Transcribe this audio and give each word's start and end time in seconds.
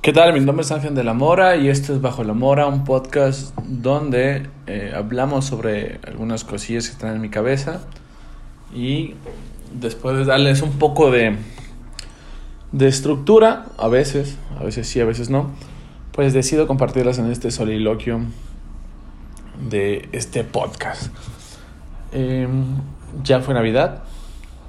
¿Qué 0.00 0.12
tal? 0.12 0.32
Mi 0.32 0.38
nombre 0.38 0.64
es 0.64 0.70
Ángel 0.70 0.94
de 0.94 1.02
la 1.02 1.12
Mora 1.12 1.56
y 1.56 1.68
esto 1.68 1.92
es 1.92 2.00
Bajo 2.00 2.22
la 2.22 2.32
Mora, 2.32 2.66
un 2.66 2.84
podcast 2.84 3.52
donde 3.64 4.48
eh, 4.68 4.92
hablamos 4.94 5.44
sobre 5.44 5.98
algunas 6.06 6.44
cosillas 6.44 6.86
que 6.86 6.92
están 6.92 7.16
en 7.16 7.20
mi 7.20 7.30
cabeza 7.30 7.80
y 8.72 9.14
después 9.72 10.16
de 10.16 10.24
darles 10.24 10.62
un 10.62 10.78
poco 10.78 11.10
de, 11.10 11.34
de 12.70 12.86
estructura, 12.86 13.66
a 13.76 13.88
veces, 13.88 14.38
a 14.58 14.62
veces 14.62 14.86
sí, 14.86 15.00
a 15.00 15.04
veces 15.04 15.30
no, 15.30 15.50
pues 16.12 16.32
decido 16.32 16.68
compartirlas 16.68 17.18
en 17.18 17.32
este 17.32 17.50
soliloquio 17.50 18.20
de 19.68 20.08
este 20.12 20.44
podcast. 20.44 21.12
Em, 22.12 22.66
ya 23.24 23.40
fue 23.40 23.52
Navidad, 23.52 24.04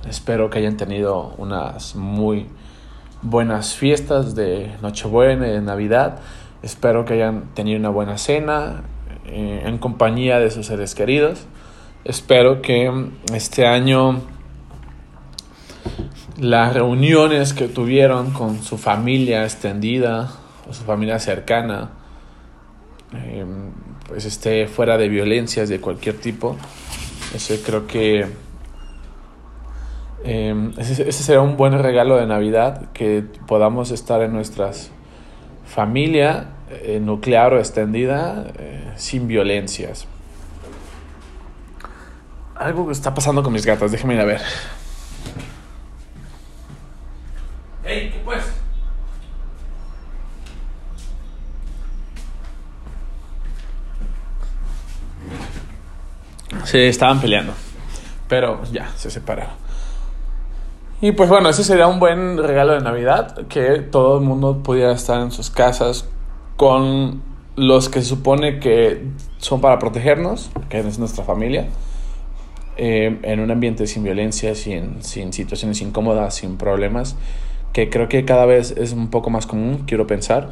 espero 0.09 0.49
que 0.49 0.57
hayan 0.57 0.75
tenido 0.75 1.35
unas 1.37 1.95
muy 1.95 2.47
buenas 3.21 3.75
fiestas 3.75 4.35
de 4.35 4.71
Nochebuena 4.81 5.47
y 5.47 5.51
de 5.51 5.61
Navidad. 5.61 6.19
Espero 6.61 7.05
que 7.05 7.15
hayan 7.15 7.53
tenido 7.53 7.79
una 7.79 7.89
buena 7.89 8.17
cena 8.17 8.83
eh, 9.25 9.63
en 9.65 9.77
compañía 9.77 10.39
de 10.39 10.51
sus 10.51 10.67
seres 10.67 10.95
queridos. 10.95 11.45
Espero 12.05 12.61
que 12.61 13.09
este 13.33 13.67
año 13.67 14.21
las 16.37 16.73
reuniones 16.73 17.53
que 17.53 17.67
tuvieron 17.67 18.31
con 18.31 18.63
su 18.63 18.77
familia 18.77 19.43
extendida 19.43 20.31
o 20.69 20.73
su 20.73 20.83
familia 20.83 21.19
cercana 21.19 21.89
eh, 23.13 23.45
pues 24.07 24.25
esté 24.25 24.67
fuera 24.67 24.97
de 24.97 25.09
violencias 25.09 25.67
de 25.69 25.81
cualquier 25.81 26.17
tipo. 26.17 26.55
Ese 27.33 27.61
creo 27.61 27.85
que 27.85 28.27
eh, 30.23 30.71
ese, 30.77 31.11
será 31.11 31.41
un 31.41 31.57
buen 31.57 31.77
regalo 31.77 32.17
de 32.17 32.25
Navidad, 32.25 32.91
que 32.93 33.23
podamos 33.47 33.91
estar 33.91 34.21
en 34.21 34.33
nuestras 34.33 34.91
familia 35.65 36.47
eh, 36.69 36.99
nuclear 36.99 37.53
o 37.53 37.59
extendida 37.59 38.45
eh, 38.57 38.93
sin 38.95 39.27
violencias. 39.27 40.07
Algo 42.55 42.87
que 42.87 42.93
está 42.93 43.13
pasando 43.13 43.41
con 43.41 43.53
mis 43.53 43.65
gatas, 43.65 43.91
déjenme 43.91 44.15
ir 44.15 44.21
a 44.21 44.25
ver. 44.25 44.41
¡Ey! 47.85 48.09
¿Qué 48.09 48.19
pues? 48.23 48.43
Se 56.65 56.87
estaban 56.87 57.19
peleando, 57.19 57.53
pero 58.27 58.61
ya, 58.71 58.91
se 58.95 59.09
separaron. 59.09 59.68
Y 61.01 61.13
pues 61.13 61.29
bueno, 61.29 61.47
ese 61.49 61.63
sería 61.63 61.87
un 61.87 61.99
buen 61.99 62.37
regalo 62.37 62.73
de 62.73 62.81
Navidad, 62.81 63.47
que 63.47 63.79
todo 63.79 64.17
el 64.17 64.23
mundo 64.25 64.61
pudiera 64.63 64.91
estar 64.91 65.21
en 65.21 65.31
sus 65.31 65.49
casas 65.49 66.09
con 66.57 67.21
los 67.55 67.87
que 67.87 68.01
se 68.01 68.07
supone 68.07 68.59
que 68.59 69.05
son 69.37 69.61
para 69.61 69.79
protegernos, 69.79 70.51
que 70.67 70.79
es 70.79 70.99
nuestra 70.99 71.23
familia, 71.23 71.67
eh, 72.75 73.17
en 73.23 73.39
un 73.39 73.49
ambiente 73.49 73.87
sin 73.87 74.03
violencia, 74.03 74.55
sin, 74.55 75.01
sin 75.01 75.31
situaciones 75.31 75.81
incómodas, 75.81 76.35
sin 76.35 76.57
problemas, 76.57 77.15
que 77.71 77.89
creo 77.89 78.09
que 78.09 78.25
cada 78.25 78.45
vez 78.45 78.71
es 78.71 78.91
un 78.91 79.09
poco 79.09 79.29
más 79.29 79.47
común, 79.47 79.83
quiero 79.87 80.05
pensar. 80.05 80.49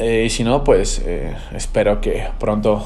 Eh, 0.00 0.24
y 0.26 0.30
si 0.30 0.42
no, 0.42 0.64
pues 0.64 1.00
eh, 1.06 1.32
espero 1.54 2.00
que 2.00 2.26
pronto 2.40 2.84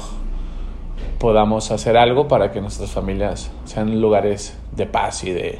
podamos 1.17 1.71
hacer 1.71 1.97
algo 1.97 2.27
para 2.27 2.51
que 2.51 2.61
nuestras 2.61 2.91
familias 2.91 3.49
sean 3.65 3.99
lugares 4.01 4.55
de 4.77 4.85
paz 4.85 5.23
y 5.23 5.31
de 5.31 5.59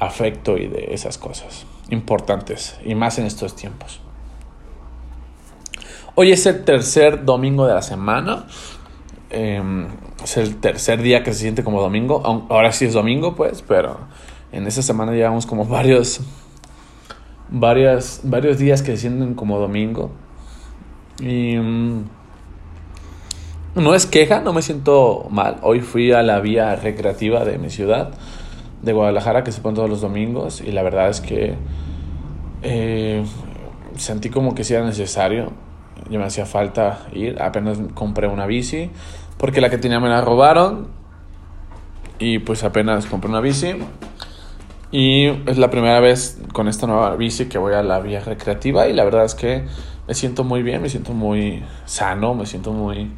afecto 0.00 0.56
y 0.56 0.66
de 0.66 0.94
esas 0.94 1.18
cosas 1.18 1.66
importantes, 1.90 2.78
y 2.84 2.94
más 2.94 3.18
en 3.18 3.26
estos 3.26 3.54
tiempos. 3.54 4.00
Hoy 6.16 6.32
es 6.32 6.46
el 6.46 6.64
tercer 6.64 7.24
domingo 7.24 7.66
de 7.66 7.74
la 7.74 7.82
semana. 7.82 8.46
Em, 9.30 9.88
es 10.22 10.36
el 10.36 10.56
tercer 10.56 11.02
día 11.02 11.24
que 11.24 11.32
se 11.32 11.40
siente 11.40 11.64
como 11.64 11.80
domingo. 11.80 12.22
Ahora 12.48 12.70
sí 12.72 12.84
es 12.84 12.92
domingo, 12.92 13.34
pues, 13.34 13.62
pero 13.62 13.98
en 14.52 14.66
esta 14.66 14.80
semana 14.80 15.12
llevamos 15.12 15.44
como 15.44 15.64
varios, 15.66 16.20
varias, 17.48 18.20
varios 18.22 18.58
días 18.58 18.82
que 18.82 18.92
se 18.92 18.98
sienten 18.98 19.34
como 19.34 19.58
domingo. 19.58 20.12
Y 21.20 21.56
mm, 21.56 22.04
no 23.74 23.94
es 23.94 24.06
queja, 24.06 24.40
no 24.40 24.52
me 24.52 24.62
siento 24.62 25.26
mal. 25.30 25.56
Hoy 25.62 25.80
fui 25.80 26.12
a 26.12 26.22
la 26.22 26.40
vía 26.40 26.76
recreativa 26.76 27.44
de 27.44 27.58
mi 27.58 27.70
ciudad, 27.70 28.10
de 28.82 28.92
Guadalajara, 28.92 29.42
que 29.42 29.52
se 29.52 29.60
pone 29.60 29.74
todos 29.74 29.90
los 29.90 30.00
domingos, 30.00 30.60
y 30.60 30.70
la 30.70 30.82
verdad 30.82 31.08
es 31.08 31.20
que 31.20 31.56
eh, 32.62 33.24
sentí 33.96 34.30
como 34.30 34.54
que 34.54 34.64
si 34.64 34.74
era 34.74 34.84
necesario. 34.84 35.52
Ya 36.10 36.18
me 36.18 36.24
hacía 36.24 36.46
falta 36.46 37.06
ir. 37.12 37.40
Apenas 37.40 37.78
compré 37.94 38.28
una 38.28 38.46
bici, 38.46 38.90
porque 39.38 39.60
la 39.60 39.70
que 39.70 39.78
tenía 39.78 40.00
me 40.00 40.08
la 40.08 40.20
robaron. 40.20 40.88
Y 42.18 42.38
pues 42.38 42.62
apenas 42.62 43.06
compré 43.06 43.30
una 43.30 43.40
bici. 43.40 43.74
Y 44.92 45.26
es 45.46 45.58
la 45.58 45.70
primera 45.70 45.98
vez 45.98 46.40
con 46.52 46.68
esta 46.68 46.86
nueva 46.86 47.16
bici 47.16 47.46
que 47.46 47.58
voy 47.58 47.74
a 47.74 47.82
la 47.82 47.98
vía 47.98 48.20
recreativa. 48.20 48.86
Y 48.86 48.92
la 48.92 49.02
verdad 49.02 49.24
es 49.24 49.34
que 49.34 49.64
me 50.06 50.14
siento 50.14 50.44
muy 50.44 50.62
bien, 50.62 50.80
me 50.82 50.88
siento 50.88 51.12
muy 51.12 51.64
sano, 51.86 52.34
me 52.34 52.46
siento 52.46 52.70
muy 52.72 53.10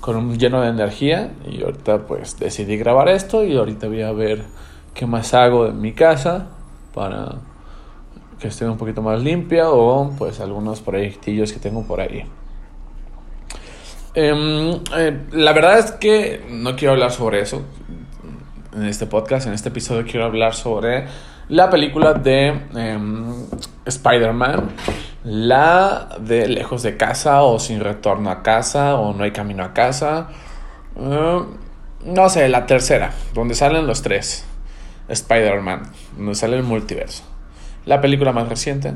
con 0.00 0.16
un 0.16 0.38
lleno 0.38 0.60
de 0.60 0.68
energía 0.68 1.32
y 1.50 1.62
ahorita 1.62 2.06
pues 2.06 2.38
decidí 2.38 2.76
grabar 2.76 3.08
esto 3.08 3.44
y 3.44 3.56
ahorita 3.56 3.88
voy 3.88 4.02
a 4.02 4.12
ver 4.12 4.44
qué 4.94 5.06
más 5.06 5.34
hago 5.34 5.66
en 5.66 5.80
mi 5.80 5.92
casa 5.92 6.48
para 6.94 7.36
que 8.38 8.48
esté 8.48 8.66
un 8.66 8.78
poquito 8.78 9.02
más 9.02 9.20
limpia 9.22 9.70
o 9.70 10.14
pues 10.16 10.40
algunos 10.40 10.80
proyectillos 10.80 11.52
que 11.52 11.58
tengo 11.58 11.82
por 11.82 12.00
ahí. 12.00 12.24
Em, 14.14 14.80
eh, 14.96 15.26
la 15.32 15.52
verdad 15.52 15.78
es 15.78 15.92
que 15.92 16.44
no 16.50 16.76
quiero 16.76 16.92
hablar 16.92 17.12
sobre 17.12 17.40
eso 17.40 17.62
en 18.74 18.84
este 18.84 19.06
podcast, 19.06 19.46
en 19.46 19.52
este 19.52 19.68
episodio 19.68 20.04
quiero 20.04 20.26
hablar 20.26 20.54
sobre 20.54 21.06
la 21.48 21.70
película 21.70 22.14
de 22.14 22.48
em, 22.74 23.46
Spider-Man 23.84 24.70
la 25.24 26.16
de 26.20 26.48
lejos 26.48 26.82
de 26.82 26.96
casa 26.96 27.42
o 27.42 27.58
sin 27.58 27.80
retorno 27.80 28.30
a 28.30 28.42
casa 28.42 28.94
o 28.94 29.12
no 29.12 29.24
hay 29.24 29.32
camino 29.32 29.62
a 29.62 29.74
casa. 29.74 30.28
Eh, 30.96 31.42
no 32.04 32.28
sé, 32.28 32.48
la 32.48 32.66
tercera, 32.66 33.12
donde 33.34 33.54
salen 33.54 33.86
los 33.86 34.02
tres. 34.02 34.46
Spider-Man, 35.08 35.82
donde 36.16 36.34
sale 36.34 36.56
el 36.56 36.62
multiverso. 36.62 37.24
La 37.84 38.00
película 38.00 38.32
más 38.32 38.48
reciente. 38.48 38.94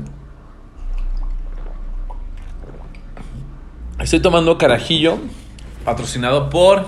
Estoy 3.99 4.19
tomando 4.19 4.57
carajillo, 4.57 5.17
patrocinado 5.85 6.49
por 6.49 6.85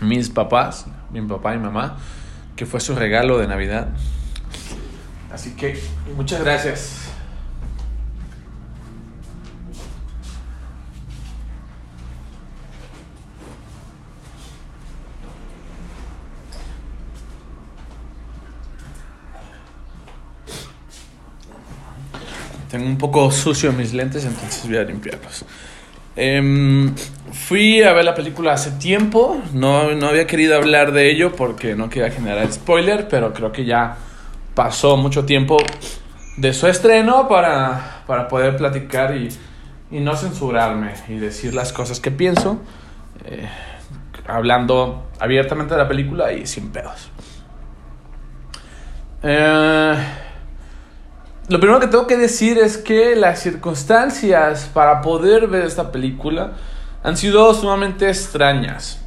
mis 0.00 0.30
papás, 0.30 0.86
mi 1.10 1.20
papá 1.22 1.54
y 1.54 1.58
mamá, 1.58 1.96
que 2.56 2.66
fue 2.66 2.80
su 2.80 2.94
regalo 2.94 3.38
de 3.38 3.46
Navidad. 3.46 3.88
Así 5.38 5.50
que 5.52 5.78
muchas 6.16 6.42
gracias. 6.42 6.96
Tengo 22.68 22.86
un 22.86 22.98
poco 22.98 23.30
sucio 23.30 23.72
mis 23.72 23.94
lentes, 23.94 24.24
entonces 24.24 24.66
voy 24.66 24.78
a 24.78 24.82
limpiarlos. 24.82 25.44
Em, 26.16 26.92
fui 27.30 27.84
a 27.84 27.92
ver 27.92 28.04
la 28.04 28.16
película 28.16 28.54
hace 28.54 28.72
tiempo, 28.72 29.40
no, 29.52 29.94
no 29.94 30.08
había 30.08 30.26
querido 30.26 30.56
hablar 30.56 30.90
de 30.90 31.12
ello 31.12 31.36
porque 31.36 31.76
no 31.76 31.88
quería 31.88 32.10
generar 32.10 32.52
spoiler, 32.52 33.06
pero 33.06 33.32
creo 33.32 33.52
que 33.52 33.64
ya 33.64 33.98
pasó 34.58 34.96
mucho 34.96 35.24
tiempo 35.24 35.56
de 36.36 36.52
su 36.52 36.66
estreno 36.66 37.28
para, 37.28 38.02
para 38.08 38.26
poder 38.26 38.56
platicar 38.56 39.14
y, 39.14 39.28
y, 39.88 40.00
no 40.00 40.16
censurarme 40.16 40.94
y 41.06 41.14
decir 41.14 41.54
las 41.54 41.72
cosas 41.72 42.00
que 42.00 42.10
pienso, 42.10 42.58
eh, 43.24 43.48
hablando 44.26 45.06
abiertamente 45.20 45.74
de 45.74 45.78
la 45.80 45.86
película 45.86 46.32
y 46.32 46.44
sin 46.48 46.72
pedos. 46.72 47.08
Eh, 49.22 49.94
lo 51.46 51.60
primero 51.60 51.78
que 51.78 51.86
tengo 51.86 52.08
que 52.08 52.16
decir 52.16 52.58
es 52.58 52.78
que 52.78 53.14
las 53.14 53.38
circunstancias 53.38 54.68
para 54.74 55.02
poder 55.02 55.46
ver 55.46 55.66
esta 55.66 55.92
película 55.92 56.54
han 57.04 57.16
sido 57.16 57.54
sumamente 57.54 58.08
extrañas. 58.08 59.04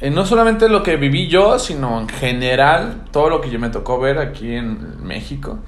Eh, 0.00 0.10
no 0.10 0.26
solamente 0.26 0.68
lo 0.68 0.82
que 0.82 0.96
viví 0.96 1.28
yo, 1.28 1.58
sino 1.58 1.98
en 2.00 2.08
general 2.08 3.04
todo 3.12 3.30
lo 3.30 3.40
que 3.40 3.50
yo 3.50 3.58
me 3.58 3.70
tocó 3.70 3.98
ver 3.98 4.18
aquí 4.18 4.54
en 4.54 5.06
México. 5.06 5.58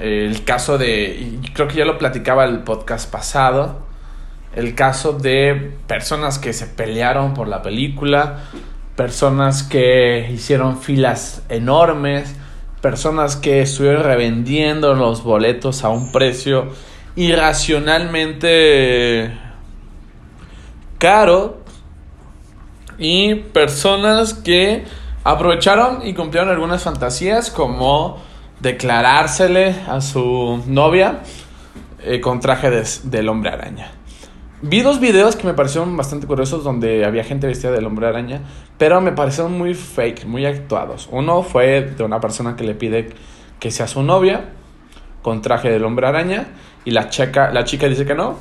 el 0.00 0.42
caso 0.44 0.76
de, 0.76 1.38
y 1.42 1.48
creo 1.52 1.68
que 1.68 1.76
ya 1.76 1.84
lo 1.84 1.98
platicaba 1.98 2.44
el 2.44 2.64
podcast 2.64 3.08
pasado, 3.10 3.82
el 4.54 4.74
caso 4.74 5.12
de 5.12 5.72
personas 5.86 6.40
que 6.40 6.52
se 6.52 6.66
pelearon 6.66 7.32
por 7.34 7.46
la 7.46 7.62
película, 7.62 8.40
personas 8.96 9.62
que 9.62 10.28
hicieron 10.32 10.80
filas 10.80 11.44
enormes, 11.48 12.34
personas 12.80 13.36
que 13.36 13.62
estuvieron 13.62 14.02
revendiendo 14.02 14.94
los 14.94 15.22
boletos 15.22 15.84
a 15.84 15.90
un 15.90 16.10
precio 16.12 16.72
irracionalmente 17.16 19.32
caro 20.98 21.63
y 22.98 23.34
personas 23.34 24.34
que 24.34 24.84
aprovecharon 25.24 26.06
y 26.06 26.14
cumplieron 26.14 26.50
algunas 26.50 26.82
fantasías 26.82 27.50
como 27.50 28.18
declarársele 28.60 29.74
a 29.88 30.00
su 30.00 30.62
novia 30.66 31.20
eh, 32.02 32.20
con 32.20 32.40
traje 32.40 32.70
del 33.04 33.28
hombre 33.28 33.50
araña. 33.50 33.90
Vi 34.62 34.80
dos 34.80 34.98
videos 34.98 35.36
que 35.36 35.46
me 35.46 35.52
parecieron 35.52 35.94
bastante 35.96 36.26
curiosos 36.26 36.64
donde 36.64 37.04
había 37.04 37.22
gente 37.24 37.46
vestida 37.46 37.70
del 37.70 37.84
hombre 37.84 38.06
araña, 38.06 38.40
pero 38.78 39.00
me 39.02 39.12
parecieron 39.12 39.58
muy 39.58 39.74
fake, 39.74 40.24
muy 40.24 40.46
actuados. 40.46 41.08
Uno 41.12 41.42
fue 41.42 41.82
de 41.82 42.02
una 42.02 42.20
persona 42.20 42.56
que 42.56 42.64
le 42.64 42.74
pide 42.74 43.10
que 43.60 43.70
sea 43.70 43.86
su 43.86 44.02
novia 44.02 44.52
con 45.20 45.42
traje 45.42 45.70
del 45.70 45.84
hombre 45.84 46.06
araña 46.06 46.46
y 46.84 46.92
la 46.92 47.10
chica, 47.10 47.50
la 47.52 47.64
chica 47.64 47.88
dice 47.88 48.06
que 48.06 48.14
no. 48.14 48.36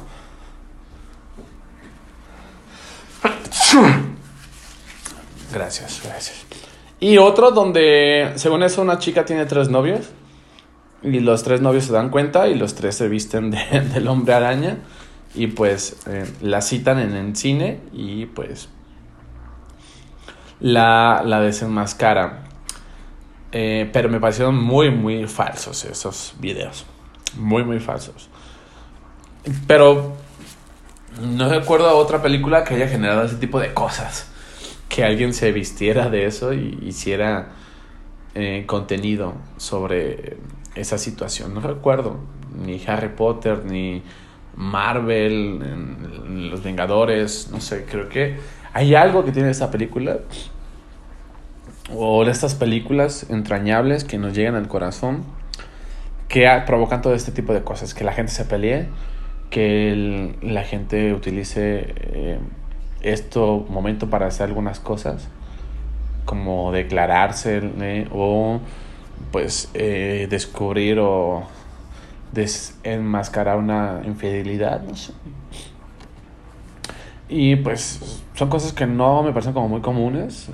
Gracias, 5.54 6.02
gracias. 6.04 6.46
Y 7.00 7.18
otro 7.18 7.52
donde, 7.52 8.32
según 8.36 8.64
eso, 8.64 8.82
una 8.82 8.98
chica 8.98 9.26
tiene 9.26 9.46
tres 9.46 9.70
novios 9.70 10.10
y 11.04 11.20
los 11.20 11.44
tres 11.44 11.62
novios 11.62 11.86
se 11.86 11.94
dan 11.94 12.10
cuenta 12.10 12.48
y 12.48 12.56
los 12.56 12.76
tres 12.76 12.96
se 12.96 13.08
visten 13.08 13.52
del 13.94 14.08
hombre 14.08 14.34
araña 14.34 14.78
y 15.36 15.48
pues 15.48 15.98
eh, 16.08 16.26
la 16.42 16.62
citan 16.62 17.00
en 17.00 17.14
el 17.14 17.36
cine 17.36 17.82
y 17.92 18.26
pues 18.26 18.70
la, 20.60 21.24
la 21.26 21.42
desenmascara. 21.42 22.46
Eh, 23.52 23.88
pero 23.94 24.10
me 24.10 24.20
parecieron 24.20 24.56
muy, 24.56 24.90
muy 24.90 25.28
falsos 25.28 25.86
esos 25.86 26.34
videos. 26.40 26.86
Muy, 27.38 27.64
muy 27.64 27.80
falsos. 27.80 28.30
Pero 29.68 30.16
no 31.22 31.50
recuerdo 31.50 31.96
otra 31.98 32.22
película 32.22 32.64
que 32.64 32.76
haya 32.76 32.88
generado 32.88 33.24
ese 33.24 33.36
tipo 33.36 33.60
de 33.60 33.74
cosas. 33.74 34.33
Que 34.94 35.04
alguien 35.04 35.34
se 35.34 35.52
vistiera 35.52 36.10
de 36.10 36.28
eso 36.28 36.54
y 36.54 36.78
hiciera 36.84 37.50
eh, 38.36 38.66
contenido 38.68 39.34
sobre 39.58 40.38
esa 40.76 41.00
situación. 41.00 41.54
No 41.56 41.62
recuerdo 41.62 42.20
ni 42.64 42.80
Harry 42.86 43.10
Potter, 43.10 43.66
ni 43.66 44.04
Marvel, 44.56 46.52
Los 46.52 46.64
Vengadores, 46.64 47.50
no 47.52 47.60
sé, 47.60 47.86
creo 47.86 48.08
que 48.08 48.38
hay 48.72 48.94
algo 48.94 49.26
que 49.26 49.32
tiene 49.32 49.50
esta 49.50 49.72
película 49.72 50.20
o 51.92 52.24
estas 52.24 52.54
películas 52.54 53.28
entrañables 53.32 54.04
que 54.04 54.20
nos 54.20 54.34
llegan 54.34 54.54
al 54.54 54.68
corazón 54.68 55.24
que 56.28 56.48
provocan 56.66 57.02
todo 57.02 57.14
este 57.14 57.32
tipo 57.32 57.54
de 57.54 57.64
cosas, 57.64 57.94
que 57.94 58.04
la 58.04 58.12
gente 58.12 58.32
se 58.32 58.46
pelee, 58.46 58.88
que 59.50 60.36
la 60.42 60.64
gente 60.64 61.14
utilice 61.14 61.94
eh, 61.96 62.40
este 63.04 63.40
momento 63.40 64.10
para 64.10 64.28
hacer 64.28 64.48
algunas 64.48 64.80
cosas, 64.80 65.28
como 66.26 66.72
declararse 66.72 67.62
o 68.12 68.60
pues 69.32 69.70
eh, 69.74 70.28
descubrir 70.30 71.00
o 71.00 71.44
desenmascarar 72.32 73.58
una 73.58 74.02
infidelidad, 74.06 74.82
no 74.82 74.96
sé. 74.96 75.14
Y 77.30 77.56
pues 77.58 78.22
son 78.34 78.50
cosas 78.50 78.74
que 78.74 78.86
no 78.86 79.24
me 79.24 79.32
parecen 79.32 79.54
como 79.54 79.68
muy 79.68 79.82
comunes, 79.82 80.50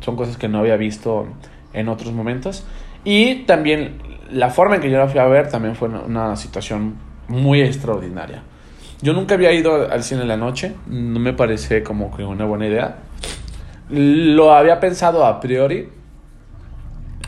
son 0.00 0.16
cosas 0.16 0.36
que 0.36 0.48
no 0.48 0.58
había 0.58 0.76
visto 0.76 1.26
en 1.72 1.88
otros 1.88 2.12
momentos. 2.12 2.64
Y 3.04 3.44
también 3.44 3.98
la 4.30 4.50
forma 4.50 4.76
en 4.76 4.82
que 4.82 4.90
yo 4.90 4.98
la 4.98 5.08
fui 5.08 5.20
a 5.20 5.26
ver 5.26 5.48
también 5.50 5.74
fue 5.74 5.88
una 5.88 6.36
situación 6.36 6.96
muy 7.28 7.60
extraordinaria. 7.60 8.42
Yo 9.02 9.14
nunca 9.14 9.34
había 9.34 9.52
ido 9.52 9.90
al 9.90 10.02
cine 10.02 10.22
en 10.22 10.28
la 10.28 10.36
noche, 10.36 10.74
no 10.86 11.18
me 11.20 11.32
parece 11.32 11.82
como 11.82 12.14
que 12.14 12.22
una 12.22 12.44
buena 12.44 12.66
idea. 12.66 12.96
Lo 13.88 14.52
había 14.52 14.78
pensado 14.78 15.24
a 15.24 15.40
priori, 15.40 15.88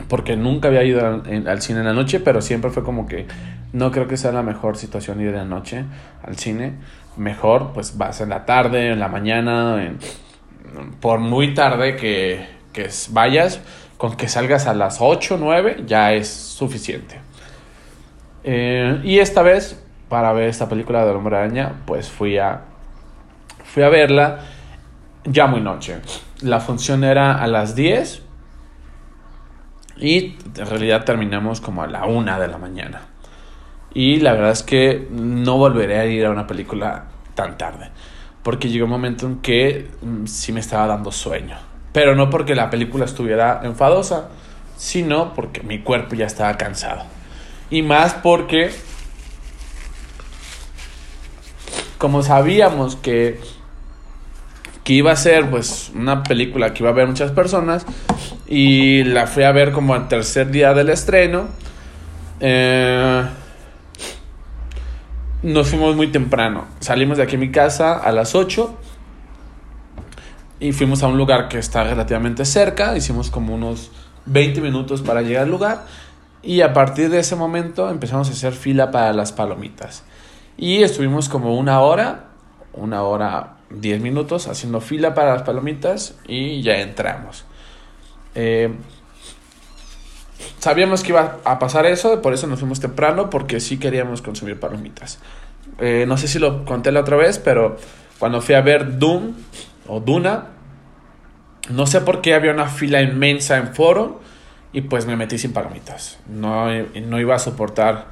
porque 0.07 0.35
nunca 0.35 0.67
había 0.67 0.83
ido 0.83 1.23
al, 1.45 1.61
cine 1.61 1.79
en 1.79 1.85
la 1.85 1.93
noche, 1.93 2.19
pero 2.19 2.41
siempre 2.41 2.69
fue 2.69 2.83
como 2.83 3.07
que 3.07 3.25
no 3.73 3.91
creo 3.91 4.07
que 4.07 4.17
sea 4.17 4.31
la 4.31 4.43
mejor 4.43 4.77
situación 4.77 5.19
ir 5.19 5.31
de 5.31 5.37
la 5.37 5.45
noche 5.45 5.85
al 6.23 6.37
cine. 6.37 6.73
Mejor, 7.17 7.71
pues 7.73 7.97
vas 7.97 8.21
en 8.21 8.29
la 8.29 8.45
tarde, 8.45 8.91
en 8.91 8.99
la 8.99 9.07
mañana, 9.07 9.93
por 10.99 11.19
muy 11.19 11.55
tarde 11.55 11.95
que, 11.95 12.45
que 12.71 12.89
vayas, 13.09 13.61
con 13.97 14.15
que 14.15 14.27
salgas 14.27 14.67
a 14.67 14.73
las 14.73 14.97
8 14.99 15.35
o 15.35 15.37
9 15.37 15.83
ya 15.87 16.13
es 16.13 16.27
suficiente. 16.27 17.19
Eh, 18.43 18.99
y 19.03 19.19
esta 19.19 19.41
vez, 19.41 19.82
para 20.09 20.33
ver 20.33 20.49
esta 20.49 20.69
película 20.69 21.05
de 21.05 21.11
Hombre 21.11 21.37
Araña, 21.37 21.81
pues 21.85 22.09
fui 22.09 22.37
a, 22.37 22.61
fui 23.63 23.83
a 23.83 23.89
verla 23.89 24.39
ya 25.25 25.47
muy 25.47 25.61
noche. 25.61 25.99
La 26.41 26.59
función 26.59 27.03
era 27.03 27.41
a 27.41 27.47
las 27.47 27.75
10 27.75 28.21
y 29.97 30.37
en 30.57 30.65
realidad 30.65 31.05
terminamos 31.05 31.61
como 31.61 31.83
a 31.83 31.87
la 31.87 32.05
una 32.05 32.39
de 32.39 32.47
la 32.47 32.57
mañana. 32.57 33.01
Y 33.93 34.19
la 34.19 34.33
verdad 34.33 34.51
es 34.51 34.63
que 34.63 35.07
no 35.11 35.57
volveré 35.57 35.99
a 35.99 36.05
ir 36.05 36.25
a 36.25 36.31
una 36.31 36.47
película 36.47 37.05
tan 37.35 37.57
tarde. 37.57 37.89
Porque 38.41 38.69
llegó 38.69 38.85
un 38.85 38.91
momento 38.91 39.27
en 39.27 39.39
que 39.39 39.89
mm, 40.01 40.25
sí 40.25 40.51
me 40.51 40.59
estaba 40.59 40.87
dando 40.87 41.11
sueño. 41.11 41.55
Pero 41.93 42.15
no 42.15 42.29
porque 42.29 42.55
la 42.55 42.69
película 42.69 43.05
estuviera 43.05 43.61
enfadosa, 43.63 44.29
sino 44.75 45.33
porque 45.33 45.61
mi 45.61 45.79
cuerpo 45.79 46.15
ya 46.15 46.25
estaba 46.25 46.57
cansado. 46.57 47.03
Y 47.69 47.83
más 47.83 48.15
porque, 48.15 48.71
como 52.03 52.21
sabíamos 52.21 52.97
que, 52.97 53.39
que 54.83 54.91
iba 54.91 55.13
a 55.13 55.15
ser 55.15 55.49
pues 55.49 55.89
una 55.95 56.21
película 56.21 56.73
que 56.73 56.83
iba 56.83 56.89
a 56.89 56.93
ver 56.93 57.07
muchas 57.07 57.31
personas, 57.31 57.85
y 58.45 59.05
la 59.05 59.25
fui 59.25 59.43
a 59.43 59.53
ver 59.53 59.71
como 59.71 59.93
al 59.93 60.09
tercer 60.09 60.51
día 60.51 60.73
del 60.73 60.89
estreno. 60.89 61.45
Eh, 62.41 63.23
nos 65.43 65.69
fuimos 65.69 65.95
muy 65.95 66.07
temprano. 66.07 66.65
Salimos 66.81 67.15
de 67.15 67.23
aquí 67.23 67.37
a 67.37 67.39
mi 67.39 67.51
casa 67.51 67.97
a 67.97 68.11
las 68.11 68.35
8 68.35 68.77
y 70.59 70.73
fuimos 70.73 71.03
a 71.03 71.07
un 71.07 71.15
lugar 71.15 71.47
que 71.47 71.57
está 71.57 71.85
relativamente 71.85 72.43
cerca. 72.43 72.97
Hicimos 72.97 73.29
como 73.29 73.55
unos 73.55 73.91
20 74.25 74.59
minutos 74.59 75.01
para 75.03 75.21
llegar 75.21 75.43
al 75.43 75.51
lugar 75.51 75.85
y 76.41 76.59
a 76.59 76.73
partir 76.73 77.09
de 77.09 77.19
ese 77.19 77.37
momento 77.37 77.89
empezamos 77.89 78.27
a 78.27 78.33
hacer 78.33 78.51
fila 78.51 78.91
para 78.91 79.13
las 79.13 79.31
palomitas. 79.31 80.03
Y 80.57 80.83
estuvimos 80.83 81.29
como 81.29 81.57
una 81.57 81.81
hora, 81.81 82.25
una 82.73 83.03
hora, 83.03 83.57
10 83.69 84.01
minutos 84.01 84.47
haciendo 84.47 84.81
fila 84.81 85.13
para 85.13 85.33
las 85.33 85.43
palomitas 85.43 86.15
y 86.27 86.61
ya 86.61 86.79
entramos. 86.81 87.45
Eh, 88.35 88.71
sabíamos 90.59 91.03
que 91.03 91.09
iba 91.09 91.39
a 91.43 91.59
pasar 91.59 91.85
eso, 91.85 92.21
por 92.21 92.33
eso 92.33 92.47
nos 92.47 92.59
fuimos 92.59 92.79
temprano, 92.79 93.29
porque 93.29 93.59
sí 93.59 93.77
queríamos 93.77 94.21
consumir 94.21 94.59
palomitas. 94.59 95.19
Eh, 95.79 96.05
no 96.07 96.17
sé 96.17 96.27
si 96.27 96.39
lo 96.39 96.65
conté 96.65 96.91
la 96.91 97.01
otra 97.01 97.17
vez, 97.17 97.39
pero 97.39 97.77
cuando 98.19 98.41
fui 98.41 98.55
a 98.55 98.61
ver 98.61 98.99
Doom 98.99 99.33
o 99.87 99.99
Duna, 99.99 100.47
no 101.69 101.87
sé 101.87 102.01
por 102.01 102.21
qué 102.21 102.33
había 102.33 102.51
una 102.51 102.67
fila 102.67 103.01
inmensa 103.01 103.57
en 103.57 103.73
foro 103.73 104.21
y 104.71 104.81
pues 104.81 105.05
me 105.05 105.15
metí 105.15 105.37
sin 105.37 105.53
palomitas. 105.53 106.19
No, 106.27 106.67
no 106.69 107.19
iba 107.19 107.35
a 107.35 107.39
soportar 107.39 108.07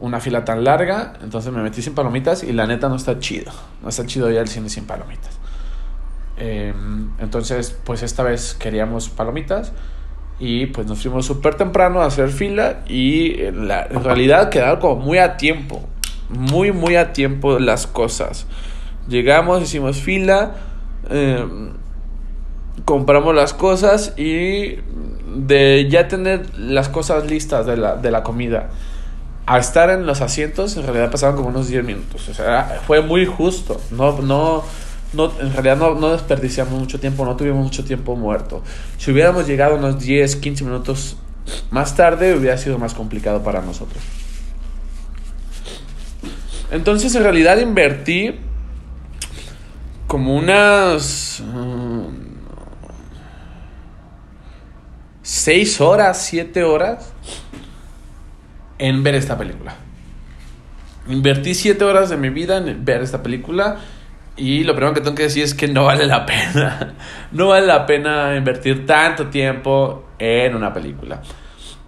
una 0.00 0.18
fila 0.20 0.44
tan 0.44 0.64
larga, 0.64 1.12
entonces 1.22 1.52
me 1.52 1.62
metí 1.62 1.82
sin 1.82 1.94
palomitas 1.94 2.42
y 2.42 2.52
la 2.52 2.66
neta 2.66 2.88
no 2.88 2.96
está 2.96 3.18
chido. 3.18 3.52
No 3.82 3.88
está 3.90 4.06
chido 4.06 4.30
ya 4.30 4.40
el 4.40 4.48
cine 4.48 4.68
sin 4.68 4.86
palomitas. 4.86 5.38
Em, 6.38 7.10
entonces, 7.18 7.76
pues 7.84 8.02
esta 8.02 8.22
vez 8.22 8.54
queríamos 8.54 9.10
palomitas 9.10 9.72
y 10.38 10.66
pues 10.66 10.86
nos 10.86 11.02
fuimos 11.02 11.26
súper 11.26 11.54
temprano 11.56 12.00
a 12.00 12.06
hacer 12.06 12.30
fila 12.30 12.80
y 12.88 13.42
en, 13.42 13.68
realidad 13.68 14.48
quedaron 14.48 14.80
como 14.80 14.96
muy 14.96 15.18
a 15.18 15.36
tiempo, 15.36 15.86
muy, 16.30 16.72
muy 16.72 16.96
a 16.96 17.12
tiempo 17.12 17.58
las 17.58 17.86
cosas. 17.86 18.46
Llegamos, 19.06 19.62
hicimos 19.62 19.98
fila, 19.98 20.54
em, 21.10 21.72
compramos 22.86 23.34
las 23.34 23.52
cosas 23.52 24.14
y 24.16 24.78
de 25.36 25.88
ya 25.90 26.08
tener 26.08 26.58
las 26.58 26.88
cosas 26.88 27.30
listas 27.30 27.66
de 27.66 27.76
la, 27.76 27.96
de 27.96 28.10
la 28.10 28.22
comida 28.22 28.70
a 29.50 29.58
estar 29.58 29.90
en 29.90 30.06
los 30.06 30.20
asientos, 30.20 30.76
en 30.76 30.84
realidad 30.84 31.10
pasaron 31.10 31.34
como 31.34 31.48
unos 31.48 31.66
10 31.66 31.82
minutos. 31.82 32.28
O 32.28 32.34
sea, 32.34 32.82
fue 32.86 33.02
muy 33.02 33.26
justo. 33.26 33.80
No, 33.90 34.22
no, 34.22 34.62
no, 35.12 35.32
en 35.40 35.52
realidad 35.52 35.76
no, 35.76 36.12
desperdiciamos 36.12 36.78
mucho 36.78 37.00
tiempo, 37.00 37.24
no 37.24 37.34
tuvimos 37.34 37.64
mucho 37.64 37.84
tiempo 37.84 38.14
muerto. 38.14 38.62
Si 38.96 39.10
hubiéramos 39.10 39.48
llegado 39.48 39.74
unos 39.74 39.98
10, 39.98 40.36
15 40.36 40.62
minutos 40.62 41.16
más 41.72 41.96
tarde, 41.96 42.36
hubiera 42.36 42.56
sido 42.58 42.78
más 42.78 42.94
complicado 42.94 43.42
para 43.42 43.60
nosotros. 43.60 44.00
Entonces, 46.70 47.12
en 47.16 47.24
realidad 47.24 47.58
invertí 47.58 48.36
como 50.06 50.36
unas 50.36 51.42
seis 55.22 55.80
horas, 55.80 56.22
siete 56.22 56.62
horas 56.62 57.12
en 58.80 59.02
ver 59.02 59.14
esta 59.14 59.38
película. 59.38 59.74
Invertí 61.08 61.54
siete 61.54 61.84
horas 61.84 62.10
de 62.10 62.16
mi 62.16 62.30
vida 62.30 62.56
en 62.56 62.84
ver 62.84 63.02
esta 63.02 63.22
película 63.22 63.76
y 64.36 64.64
lo 64.64 64.74
primero 64.74 64.94
que 64.94 65.02
tengo 65.02 65.14
que 65.14 65.24
decir 65.24 65.44
es 65.44 65.54
que 65.54 65.68
no 65.68 65.84
vale 65.84 66.06
la 66.06 66.26
pena. 66.26 66.94
No 67.32 67.48
vale 67.48 67.66
la 67.66 67.86
pena 67.86 68.34
invertir 68.34 68.84
tanto 68.86 69.28
tiempo 69.28 70.08
en 70.18 70.56
una 70.56 70.72
película. 70.72 71.22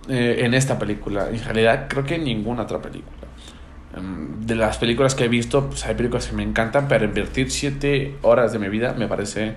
Eh, 0.09 0.37
en 0.45 0.55
esta 0.55 0.79
película. 0.79 1.29
En 1.31 1.43
realidad 1.43 1.87
creo 1.89 2.05
que 2.05 2.17
en 2.17 2.25
ninguna 2.25 2.63
otra 2.63 2.81
película. 2.81 3.27
Em, 3.97 4.41
de 4.41 4.55
las 4.55 4.79
películas 4.79 5.15
que 5.15 5.25
he 5.25 5.29
visto, 5.29 5.67
pues 5.69 5.85
hay 5.87 5.95
películas 5.95 6.27
que 6.27 6.37
me 6.37 6.43
encantan, 6.43 6.87
pero 6.89 7.05
invertir 7.05 7.51
siete 7.51 8.19
horas 8.23 8.53
de 8.53 8.59
mi 8.59 8.69
vida 8.69 8.95
me 8.97 9.09
parece, 9.09 9.55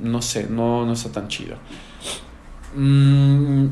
no 0.00 0.22
sé, 0.22 0.46
no, 0.48 0.84
no 0.86 0.92
está 0.92 1.10
tan 1.10 1.28
chido. 1.28 1.56
Mm, 2.74 3.66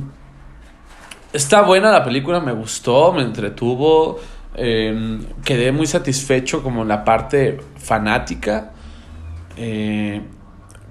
está 1.32 1.62
buena 1.62 1.90
la 1.90 2.04
película, 2.04 2.40
me 2.40 2.52
gustó, 2.52 3.12
me 3.12 3.23
entretuvo. 3.23 4.18
Em, 4.54 5.20
quedé 5.44 5.73
muy 5.73 5.87
satisfecho 5.87 6.62
como 6.62 6.85
la 6.85 7.04
parte 7.04 7.58
fanática 7.76 8.73
eh, 9.56 10.20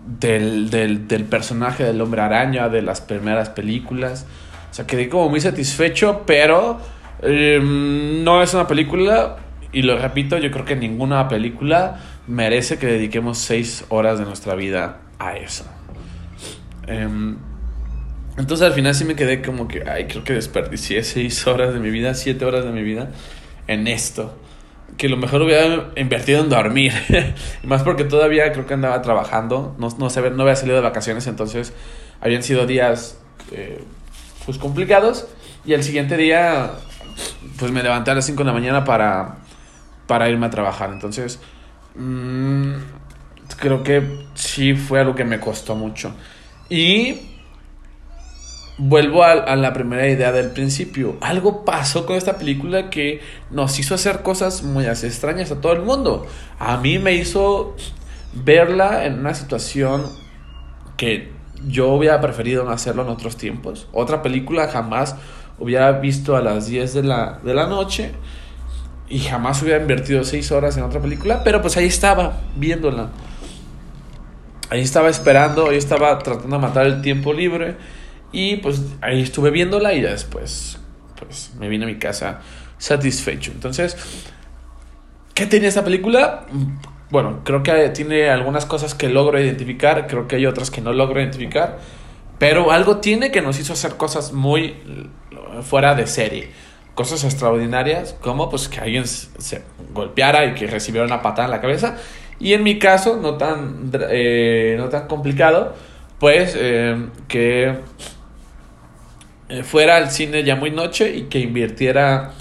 del, 0.06 0.70
del, 0.70 1.26
personaje 1.26 1.84
del 1.84 2.00
hombre 2.00 2.22
araña 2.22 2.70
de 2.70 2.82
las 2.82 3.02
primeras 3.02 3.50
películas. 3.50 4.26
O 4.72 4.74
sea, 4.74 4.88
quedé 4.88 5.10
como 5.10 5.30
muy 5.30 5.42
satisfecho, 5.42 6.24
pero 6.26 6.80
em, 7.22 8.24
no 8.24 8.42
es 8.42 8.54
una 8.54 8.68
película, 8.68 9.38
y 9.74 9.82
lo 9.82 9.98
repito, 9.98 10.38
yo 10.38 10.52
creo 10.52 10.66
que 10.66 10.76
ninguna 10.76 11.28
película 11.28 12.00
merece 12.28 12.78
que 12.78 12.88
dediquemos 12.88 13.38
seis 13.38 13.86
horas 13.90 14.20
de 14.20 14.26
nuestra 14.26 14.56
vida 14.56 15.00
a 15.20 15.36
eso. 15.36 15.66
Entonces 18.38 18.68
al 18.68 18.74
final 18.74 18.94
sí 18.94 19.04
me 19.04 19.16
quedé 19.16 19.42
como 19.42 19.68
que, 19.68 19.84
ay, 19.90 20.06
creo 20.06 20.24
que 20.24 20.34
desperdicié 20.34 21.04
seis 21.04 21.46
horas 21.48 21.74
de 21.74 21.80
mi 21.80 21.90
vida, 21.90 22.14
siete 22.14 22.46
horas 22.46 22.64
de 22.64 22.72
mi 22.72 22.84
vida 22.84 23.10
en 23.68 23.88
esto. 23.88 24.38
Que 24.96 25.10
lo 25.10 25.18
mejor 25.18 25.42
hubiera 25.42 25.90
invertido 25.96 26.42
en 26.42 26.50
dormir. 26.50 26.94
más 27.64 27.82
porque 27.82 28.04
todavía 28.04 28.52
creo 28.52 28.68
que 28.68 28.76
andaba 28.76 29.02
trabajando. 29.02 29.76
No, 29.80 29.90
no, 29.98 30.10
se, 30.10 30.30
no 30.30 30.44
había 30.44 30.56
salido 30.56 30.78
de 30.78 30.84
vacaciones, 30.84 31.26
entonces 31.26 31.74
habían 32.22 32.44
sido 32.44 32.68
días 32.68 33.20
eh, 33.52 33.84
pues 34.46 34.60
complicados. 34.60 35.28
Y 35.66 35.74
el 35.74 35.84
siguiente 35.84 36.16
día, 36.16 36.74
pues 37.60 37.72
me 37.72 37.82
levanté 37.82 38.12
a 38.12 38.16
las 38.16 38.26
5 38.26 38.44
de 38.44 38.46
la 38.46 38.54
mañana 38.54 38.84
para, 38.84 39.38
para 40.06 40.30
irme 40.30 40.46
a 40.46 40.50
trabajar. 40.52 40.92
Entonces, 40.94 41.40
mmm, 41.96 42.76
creo 43.60 43.82
que 43.82 44.28
sí 44.36 44.76
fue 44.76 45.00
algo 45.00 45.16
que 45.16 45.26
me 45.26 45.40
costó 45.40 45.76
mucho. 45.76 46.14
Y 46.70 47.27
vuelvo 48.78 49.24
a, 49.24 49.56
la 49.56 49.74
primera 49.74 50.08
idea 50.08 50.32
del 50.32 50.52
principio. 50.52 51.18
Algo 51.22 51.66
pasó 51.66 52.06
con 52.06 52.16
esta 52.16 52.38
película 52.38 52.90
que 52.90 53.22
nos 53.50 53.80
hizo 53.80 53.96
hacer 53.96 54.22
cosas 54.22 54.64
muy 54.64 54.86
extrañas 54.86 55.52
a 55.52 55.60
todo 55.62 55.74
el 55.74 55.82
mundo. 55.82 56.28
A 56.60 56.78
mí 56.78 57.00
me 57.00 57.14
hizo 57.14 57.76
verla 58.34 59.06
en 59.06 59.20
una 59.20 59.34
situación 59.34 60.04
que 60.96 61.32
yo 61.68 61.90
hubiera 61.90 62.22
preferido 62.22 62.64
no 62.64 62.72
hacerlo 62.72 63.04
en 63.04 63.10
otros 63.10 63.36
tiempos. 63.36 63.88
Otra 63.92 64.22
película 64.22 64.68
jamás 64.68 65.16
hubiera 65.60 65.92
visto 65.94 66.36
a 66.36 66.42
las 66.42 66.68
10 66.68 66.94
de 66.94 67.04
la, 67.04 67.40
de 67.44 67.56
la 67.56 67.66
noche 67.66 68.12
y 69.10 69.20
jamás 69.20 69.62
hubiera 69.64 69.82
invertido 69.82 70.24
6 70.24 70.52
horas 70.52 70.78
en 70.78 70.84
otra 70.84 71.02
película, 71.02 71.44
pero 71.44 71.62
pues 71.62 71.78
ahí 71.78 71.88
estaba 71.88 72.42
viéndola. 72.56 73.10
Ahí 74.70 74.82
estaba 74.82 75.10
esperando, 75.10 75.70
ahí 75.70 75.78
estaba 75.78 76.20
tratando 76.20 76.58
de 76.58 76.62
matar 76.62 76.86
el 76.86 77.02
tiempo 77.02 77.34
libre 77.34 77.78
y 78.38 78.58
pues 78.58 78.84
ahí 79.02 79.24
estuve 79.24 79.50
viéndola 79.50 79.94
y 79.94 80.04
ya 80.04 80.12
después 80.12 80.78
pues 81.18 81.54
me 81.58 81.68
vine 81.70 81.86
a 81.86 81.88
mi 81.88 81.98
casa 81.98 82.42
satisfecho. 82.78 83.52
Entonces, 83.52 83.98
¿qué 85.34 85.48
tenía 85.48 85.70
esta 85.70 85.84
película? 85.84 86.46
Bueno, 87.10 87.42
creo 87.44 87.64
que 87.64 87.90
tiene 87.90 88.30
algunas 88.30 88.68
cosas 88.68 88.94
que 88.94 89.10
logro 89.10 89.42
identificar, 89.42 90.06
creo 90.06 90.28
que 90.28 90.36
hay 90.36 90.46
otras 90.46 90.70
que 90.70 90.82
no 90.82 90.94
logro 90.94 91.20
identificar, 91.20 91.80
pero 92.38 92.72
algo 92.72 92.98
tiene 92.98 93.32
que 93.32 93.42
nos 93.42 93.60
hizo 93.60 93.74
hacer 93.74 93.96
cosas 93.98 94.34
muy 94.34 94.76
fuera 95.64 95.96
de 95.96 96.06
serie. 96.06 96.52
Cosas 96.94 97.24
extraordinarias, 97.24 98.16
como 98.22 98.52
pues 98.52 98.68
que 98.70 98.80
alguien 98.80 99.08
se 99.08 99.64
golpeara 99.96 100.46
y 100.46 100.54
que 100.54 100.68
recibiera 100.68 101.08
una 101.08 101.24
patada 101.24 101.46
en 101.46 101.52
la 101.52 101.62
cabeza. 101.62 101.98
Y 102.40 102.54
en 102.54 102.62
mi 102.62 102.78
caso, 102.78 103.18
no 103.20 103.36
tan, 103.38 103.90
eh, 104.12 104.76
no 104.78 104.90
tan 104.90 105.08
complicado, 105.08 105.74
pues 106.20 106.56
eh, 106.56 107.08
que 107.28 107.78
eh, 109.50 109.64
fuera 109.64 109.96
al 109.96 110.12
cine 110.12 110.44
ya 110.44 110.56
muy 110.56 110.72
noche 110.72 111.16
y 111.16 111.24
que 111.24 111.40
invirtiera 111.40 112.34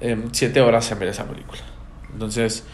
eh, 0.00 0.16
siete 0.32 0.60
horas 0.60 0.90
en 0.90 0.98
ver 0.98 1.08
esa 1.08 1.24
película. 1.26 1.60
Entonces, 2.12 2.66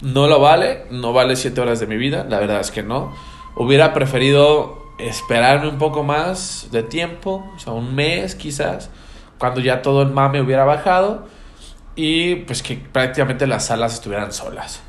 no 0.00 0.28
lo 0.28 0.40
vale, 0.40 0.84
no 0.90 1.12
vale 1.12 1.36
siete 1.36 1.60
horas 1.60 1.80
de 1.80 1.86
mi 1.86 1.96
vida, 1.96 2.24
la 2.28 2.38
verdad 2.38 2.60
es 2.60 2.70
que 2.70 2.82
no. 2.82 3.14
Hubiera 3.54 3.92
preferido 3.92 4.82
esperarme 4.98 5.68
un 5.68 5.78
poco 5.78 6.02
más 6.02 6.68
de 6.70 6.82
tiempo, 6.82 7.50
o 7.54 7.58
sea, 7.58 7.72
un 7.72 7.94
mes 7.94 8.34
quizás, 8.34 8.90
cuando 9.38 9.60
ya 9.60 9.82
todo 9.82 10.02
el 10.02 10.10
mame 10.10 10.40
hubiera 10.40 10.64
bajado 10.64 11.26
y 11.94 12.36
pues 12.36 12.62
que 12.62 12.76
prácticamente 12.76 13.46
las 13.46 13.66
salas 13.66 13.94
estuvieran 13.94 14.32
solas. 14.32 14.82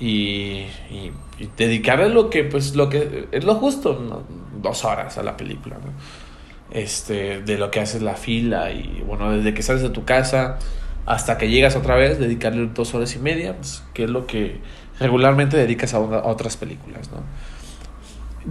Y, 0.00 0.66
y, 0.90 1.12
dedicarle 1.56 2.08
lo 2.08 2.30
que, 2.30 2.44
pues, 2.44 2.74
lo 2.74 2.88
que 2.88 3.28
es 3.30 3.44
lo 3.44 3.54
justo, 3.56 4.24
dos 4.60 4.84
horas 4.84 5.18
a 5.18 5.22
la 5.22 5.36
película. 5.36 5.76
¿no? 5.76 5.92
Este, 6.70 7.42
de 7.42 7.58
lo 7.58 7.70
que 7.70 7.80
haces 7.80 8.02
la 8.02 8.14
fila 8.14 8.72
y 8.72 9.02
bueno, 9.06 9.30
desde 9.30 9.54
que 9.54 9.62
sales 9.62 9.82
de 9.82 9.90
tu 9.90 10.04
casa 10.04 10.58
hasta 11.06 11.36
que 11.36 11.50
llegas 11.50 11.76
otra 11.76 11.96
vez, 11.96 12.18
dedicarle 12.18 12.68
dos 12.72 12.94
horas 12.94 13.14
y 13.14 13.18
media, 13.18 13.56
pues, 13.56 13.82
que 13.92 14.04
es 14.04 14.10
lo 14.10 14.26
que 14.26 14.60
regularmente 14.98 15.56
dedicas 15.56 15.94
a, 15.94 16.00
otras 16.00 16.56
películas, 16.56 17.10
¿no? 17.10 17.22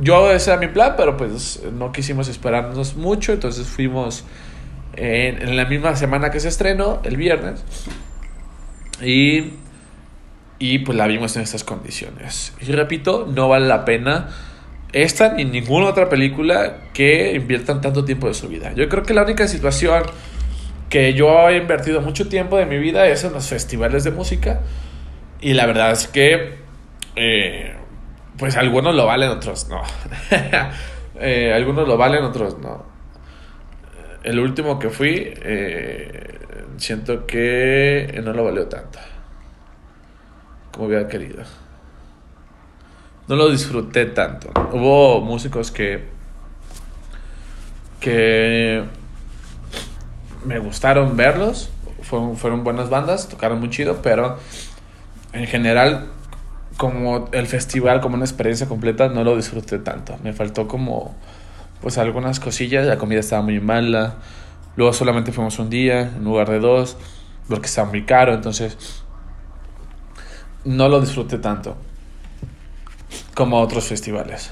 Yo 0.01 0.31
ese 0.31 0.51
era 0.51 0.59
mi 0.59 0.67
plan, 0.67 0.95
pero 0.97 1.17
pues 1.17 1.61
no 1.71 1.91
quisimos 1.91 2.27
esperarnos 2.27 2.95
mucho, 2.95 3.31
entonces 3.31 3.67
fuimos 3.67 4.23
en, 4.95 5.41
en 5.41 5.55
la 5.55 5.65
misma 5.65 5.95
semana 5.95 6.31
que 6.31 6.39
se 6.39 6.47
estrenó, 6.47 6.99
el 7.03 7.15
viernes, 7.15 7.63
y, 9.01 9.53
y 10.57 10.79
pues 10.79 10.97
la 10.97 11.05
vimos 11.05 11.35
en 11.35 11.43
estas 11.43 11.63
condiciones. 11.63 12.53
Y 12.59 12.71
repito, 12.71 13.27
no 13.31 13.49
vale 13.49 13.67
la 13.67 13.85
pena 13.85 14.29
esta 14.93 15.33
ni 15.33 15.45
ninguna 15.45 15.87
otra 15.87 16.07
película 16.07 16.89
que 16.93 17.33
inviertan 17.33 17.81
tanto 17.81 18.05
tiempo 18.05 18.27
de 18.27 18.33
su 18.33 18.47
vida. 18.47 18.73
Yo 18.73 18.87
creo 18.89 19.03
que 19.03 19.13
la 19.13 19.23
única 19.23 19.47
situación 19.47 20.03
que 20.89 21.13
yo 21.13 21.49
he 21.49 21.57
invertido 21.57 22.01
mucho 22.01 22.29
tiempo 22.29 22.57
de 22.57 22.65
mi 22.65 22.77
vida 22.77 23.07
es 23.07 23.23
en 23.23 23.33
los 23.33 23.47
festivales 23.47 24.03
de 24.03 24.11
música. 24.11 24.61
Y 25.41 25.53
la 25.53 25.65
verdad 25.65 25.91
es 25.91 26.07
que, 26.07 26.59
eh, 27.15 27.75
pues 28.37 28.55
algunos 28.55 28.95
lo 28.95 29.05
valen, 29.05 29.29
otros 29.29 29.67
no. 29.67 29.81
Eh, 31.15 31.53
algunos 31.53 31.87
lo 31.87 31.95
valen, 31.95 32.23
otros 32.23 32.57
no. 32.57 32.83
El 34.23 34.39
último 34.39 34.79
que 34.79 34.89
fui, 34.89 35.31
eh, 35.43 36.39
siento 36.77 37.27
que 37.27 38.19
no 38.23 38.33
lo 38.33 38.43
valió 38.43 38.67
tanto 38.67 38.97
como 40.73 40.87
hubiera 40.87 41.07
querido 41.07 41.43
no 43.27 43.35
lo 43.35 43.49
disfruté 43.49 44.05
tanto. 44.05 44.49
Hubo 44.71 45.21
músicos 45.21 45.71
que 45.71 46.11
que 47.99 48.83
me 50.43 50.59
gustaron 50.59 51.15
verlos, 51.15 51.69
fueron, 52.01 52.35
fueron 52.35 52.65
buenas 52.65 52.89
bandas, 52.89 53.29
tocaron 53.29 53.61
muy 53.61 53.69
chido, 53.69 54.01
pero 54.01 54.37
en 55.31 55.47
general 55.47 56.09
como 56.75 57.29
el 57.31 57.47
festival 57.47 58.01
como 58.01 58.15
una 58.15 58.25
experiencia 58.25 58.67
completa 58.67 59.07
no 59.07 59.23
lo 59.23 59.37
disfruté 59.37 59.79
tanto. 59.79 60.17
Me 60.21 60.33
faltó 60.33 60.67
como 60.67 61.15
pues 61.79 61.97
algunas 61.97 62.41
cosillas, 62.41 62.85
la 62.85 62.97
comida 62.97 63.21
estaba 63.21 63.41
muy 63.41 63.61
mala. 63.61 64.15
Luego 64.75 64.91
solamente 64.91 65.31
fuimos 65.31 65.57
un 65.59 65.69
día 65.69 66.01
en 66.01 66.25
lugar 66.25 66.49
de 66.49 66.59
dos, 66.59 66.97
porque 67.47 67.67
estaba 67.67 67.89
muy 67.89 68.03
caro, 68.03 68.33
entonces 68.33 69.03
no 70.65 70.89
lo 70.89 70.99
disfruté 70.99 71.37
tanto 71.37 71.77
como 73.33 73.59
otros 73.59 73.85
festivales. 73.85 74.51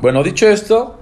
Bueno, 0.00 0.22
dicho 0.22 0.48
esto, 0.48 1.00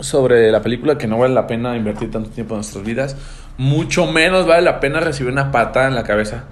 sobre 0.00 0.50
la 0.50 0.62
película 0.62 0.96
que 0.96 1.06
no 1.06 1.18
vale 1.18 1.34
la 1.34 1.46
pena 1.46 1.76
invertir 1.76 2.10
tanto 2.10 2.30
tiempo 2.30 2.54
en 2.54 2.58
nuestras 2.58 2.84
vidas, 2.84 3.16
mucho 3.58 4.06
menos 4.06 4.46
vale 4.46 4.62
la 4.62 4.80
pena 4.80 5.00
recibir 5.00 5.32
una 5.32 5.52
patada 5.52 5.88
en 5.88 5.94
la 5.94 6.04
cabeza 6.04 6.44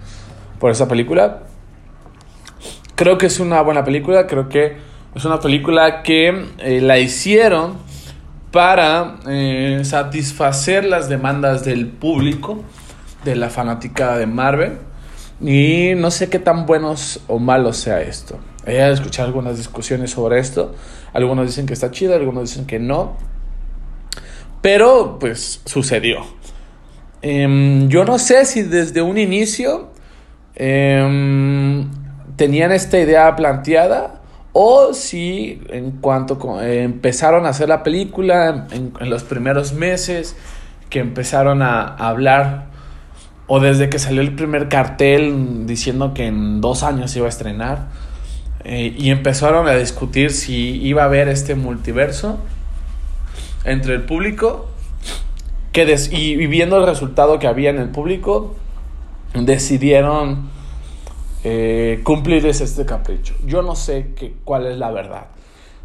por 0.59 0.71
esa 0.71 0.87
película. 0.87 1.41
Creo 2.95 3.19
que 3.19 3.27
es 3.27 3.41
una 3.41 3.61
buena 3.63 3.85
película, 3.85 4.27
creo 4.27 4.49
que 4.49 4.77
es 5.15 5.25
una 5.25 5.41
película 5.41 6.03
que 6.03 6.47
eh, 6.59 6.81
la 6.81 6.99
hicieron 6.99 7.79
para 8.51 9.17
eh, 9.27 9.81
satisfacer 9.85 10.85
las 10.85 11.09
demandas 11.09 11.65
del 11.65 11.89
público, 11.89 12.63
de 13.25 13.35
la 13.35 13.49
fanática 13.49 14.17
de 14.19 14.27
Marvel. 14.27 14.79
Y 15.41 15.93
no 15.97 16.11
sé 16.11 16.29
qué 16.29 16.39
tan 16.39 16.67
buenos 16.67 17.21
o 17.27 17.39
malos 17.39 17.77
sea 17.77 18.01
esto. 18.01 18.39
He 18.67 18.91
escuchado 18.91 19.27
algunas 19.27 19.57
discusiones 19.57 20.11
sobre 20.11 20.39
esto. 20.39 20.75
Algunos 21.13 21.47
dicen 21.47 21.67
que 21.67 21.73
está 21.73 21.91
chido, 21.91 22.15
algunos 22.15 22.51
dicen 22.51 22.67
que 22.67 22.79
no. 22.79 23.17
Pero 24.61 25.19
pues 25.19 25.61
sucedió. 25.65 26.25
Em, 27.23 27.89
yo 27.89 28.05
no 28.05 28.19
sé 28.19 28.45
si 28.45 28.63
desde 28.63 29.03
un 29.03 29.19
inicio 29.19 29.91
em, 30.55 31.89
tenían 32.37 32.73
esta 32.73 32.99
idea 32.99 33.35
planteada 33.37 34.23
o 34.53 34.93
si 34.93 35.61
en 35.69 35.93
cuanto 35.93 36.61
empezaron 36.61 37.47
a 37.47 37.51
hacer 37.51 37.69
la 37.69 37.83
película 37.83 38.67
en, 38.71 38.93
los 39.09 39.23
primeros 39.25 39.73
meses 39.73 40.37
que 40.91 40.99
empezaron 40.99 41.63
a, 41.63 41.85
hablar 41.85 42.72
o 43.47 43.61
desde 43.61 43.89
que 43.89 43.99
salió 43.99 44.21
el 44.23 44.35
primer 44.35 44.69
cartel 44.69 45.67
diciendo 45.67 46.15
que 46.15 46.27
en 46.27 46.61
dos 46.61 46.83
años 46.83 47.15
iba 47.17 47.27
a 47.27 47.29
estrenar 47.29 47.89
eh, 48.65 48.95
y 48.97 49.11
empezaron 49.11 49.67
a 49.67 49.75
discutir 49.75 50.31
si 50.31 50.81
iba 50.83 51.03
a 51.03 51.07
haber 51.07 51.29
este 51.29 51.55
multiverso 51.55 52.39
entre 53.65 53.95
el 53.95 54.03
público 54.03 54.69
que 55.73 55.97
y, 56.13 56.47
viendo 56.47 56.77
el 56.79 56.87
resultado 56.87 57.39
que 57.39 57.47
había 57.47 57.71
en 57.71 57.79
el 57.79 57.89
público 57.89 58.55
decidieron 59.35 60.51
eh, 61.45 62.01
cumplirles 62.05 62.61
este 62.61 62.85
capricho. 62.85 63.35
Yo 63.45 63.63
no 63.63 63.75
sé 63.75 64.15
cuál 64.45 64.67
es 64.67 64.79
la 64.79 64.91
verdad. 64.91 65.27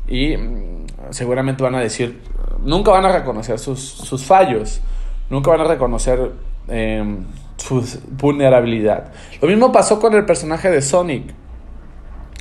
Y 0.07 0.35
mm, 0.37 0.85
seguramente 1.11 1.63
van 1.63 1.75
a 1.75 1.79
decir, 1.79 2.21
nunca 2.63 2.91
van 2.91 3.05
a 3.05 3.11
reconocer 3.11 3.57
sus, 3.59 3.79
sus 3.79 4.23
fallos, 4.23 4.81
nunca 5.29 5.51
van 5.51 5.61
a 5.61 5.63
reconocer 5.63 6.31
em, 6.67 7.25
su 7.57 7.85
vulnerabilidad. 8.11 9.11
Lo 9.41 9.47
mismo 9.47 9.71
pasó 9.71 9.99
con 9.99 10.13
el 10.13 10.25
personaje 10.25 10.69
de 10.69 10.81
Sonic. 10.81 11.33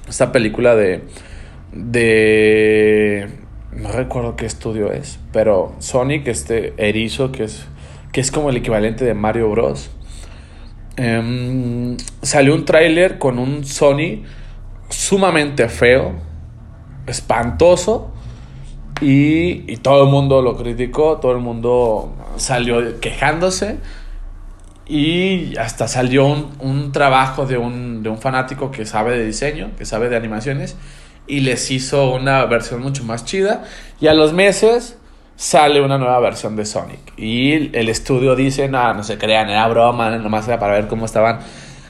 Esta 0.09 0.33
película 0.33 0.75
de... 0.75 1.03
de 1.73 3.29
no 3.73 3.93
recuerdo 3.93 4.37
qué 4.37 4.47
estudio 4.47 4.93
es, 4.93 5.19
pero 5.33 5.75
Sonic, 5.81 6.29
este 6.29 6.73
erizo 6.79 7.31
que 7.31 7.45
es, 7.45 7.67
que 8.13 8.21
es 8.21 8.31
como 8.31 8.49
el 8.49 8.57
equivalente 8.57 9.05
de 9.05 9.13
Mario 9.13 9.51
Bros. 9.51 9.91
Em, 10.97 11.97
salió 12.23 12.55
un 12.55 12.65
tráiler 12.65 13.19
con 13.19 13.39
un 13.39 13.65
Sony 13.65 14.23
sumamente 14.89 15.69
feo, 15.69 16.13
espantoso, 17.07 18.13
y, 19.03 19.71
y, 19.71 19.77
todo 19.77 20.05
el 20.05 20.11
mundo 20.11 20.41
lo 20.41 20.57
criticó, 20.57 21.19
todo 21.19 21.33
el 21.33 21.39
mundo 21.39 22.15
salió 22.37 22.99
quejándose, 22.99 23.77
y 24.87 25.57
hasta 25.57 25.89
salió 25.89 26.27
un, 26.27 26.53
un 26.61 26.93
trabajo 26.93 27.45
de 27.45 27.59
un, 27.59 28.03
de 28.03 28.09
un 28.09 28.19
fanático 28.19 28.71
que 28.71 28.85
sabe 28.87 29.19
de 29.19 29.27
diseño, 29.27 29.71
que 29.77 29.85
sabe 29.85 30.09
de 30.09 30.17
animaciones, 30.17 30.77
y 31.27 31.41
les 31.41 31.71
hizo 31.71 32.13
una 32.13 32.45
versión 32.47 32.81
mucho 32.81 33.03
más 33.05 33.25
chida. 33.25 33.65
Y 34.01 34.07
a 34.07 34.15
los 34.15 34.33
meses 34.33 34.97
sale 35.35 35.81
una 35.81 35.99
nueva 35.99 36.21
versión 36.21 36.55
de 36.57 36.65
Sonic. 36.65 37.01
Y 37.17 37.77
el 37.77 37.89
estudio 37.89 38.37
dice, 38.37 38.69
no, 38.69 38.95
no 38.95 39.03
se 39.03 39.19
crean, 39.19 39.51
era 39.51 39.67
broma, 39.69 40.11
nomás 40.19 40.47
era 40.47 40.59
para 40.59 40.75
ver 40.75 40.87
cómo 40.87 41.05
estaban, 41.05 41.41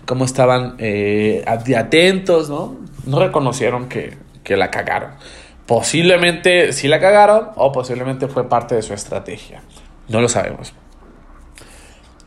cómo 0.06 0.24
estaban 0.24 0.76
eh, 0.78 1.44
atentos, 1.46 2.48
¿no? 2.48 2.76
No 3.04 3.20
reconocieron 3.20 3.88
que, 3.88 4.16
que 4.42 4.56
la 4.56 4.70
cagaron. 4.70 5.10
Posiblemente 5.66 6.72
sí 6.72 6.88
la 6.88 7.00
cagaron 7.00 7.48
o 7.56 7.72
posiblemente 7.72 8.26
fue 8.28 8.48
parte 8.48 8.74
de 8.74 8.82
su 8.82 8.94
estrategia. 8.94 9.62
No 10.08 10.20
lo 10.20 10.28
sabemos. 10.28 10.72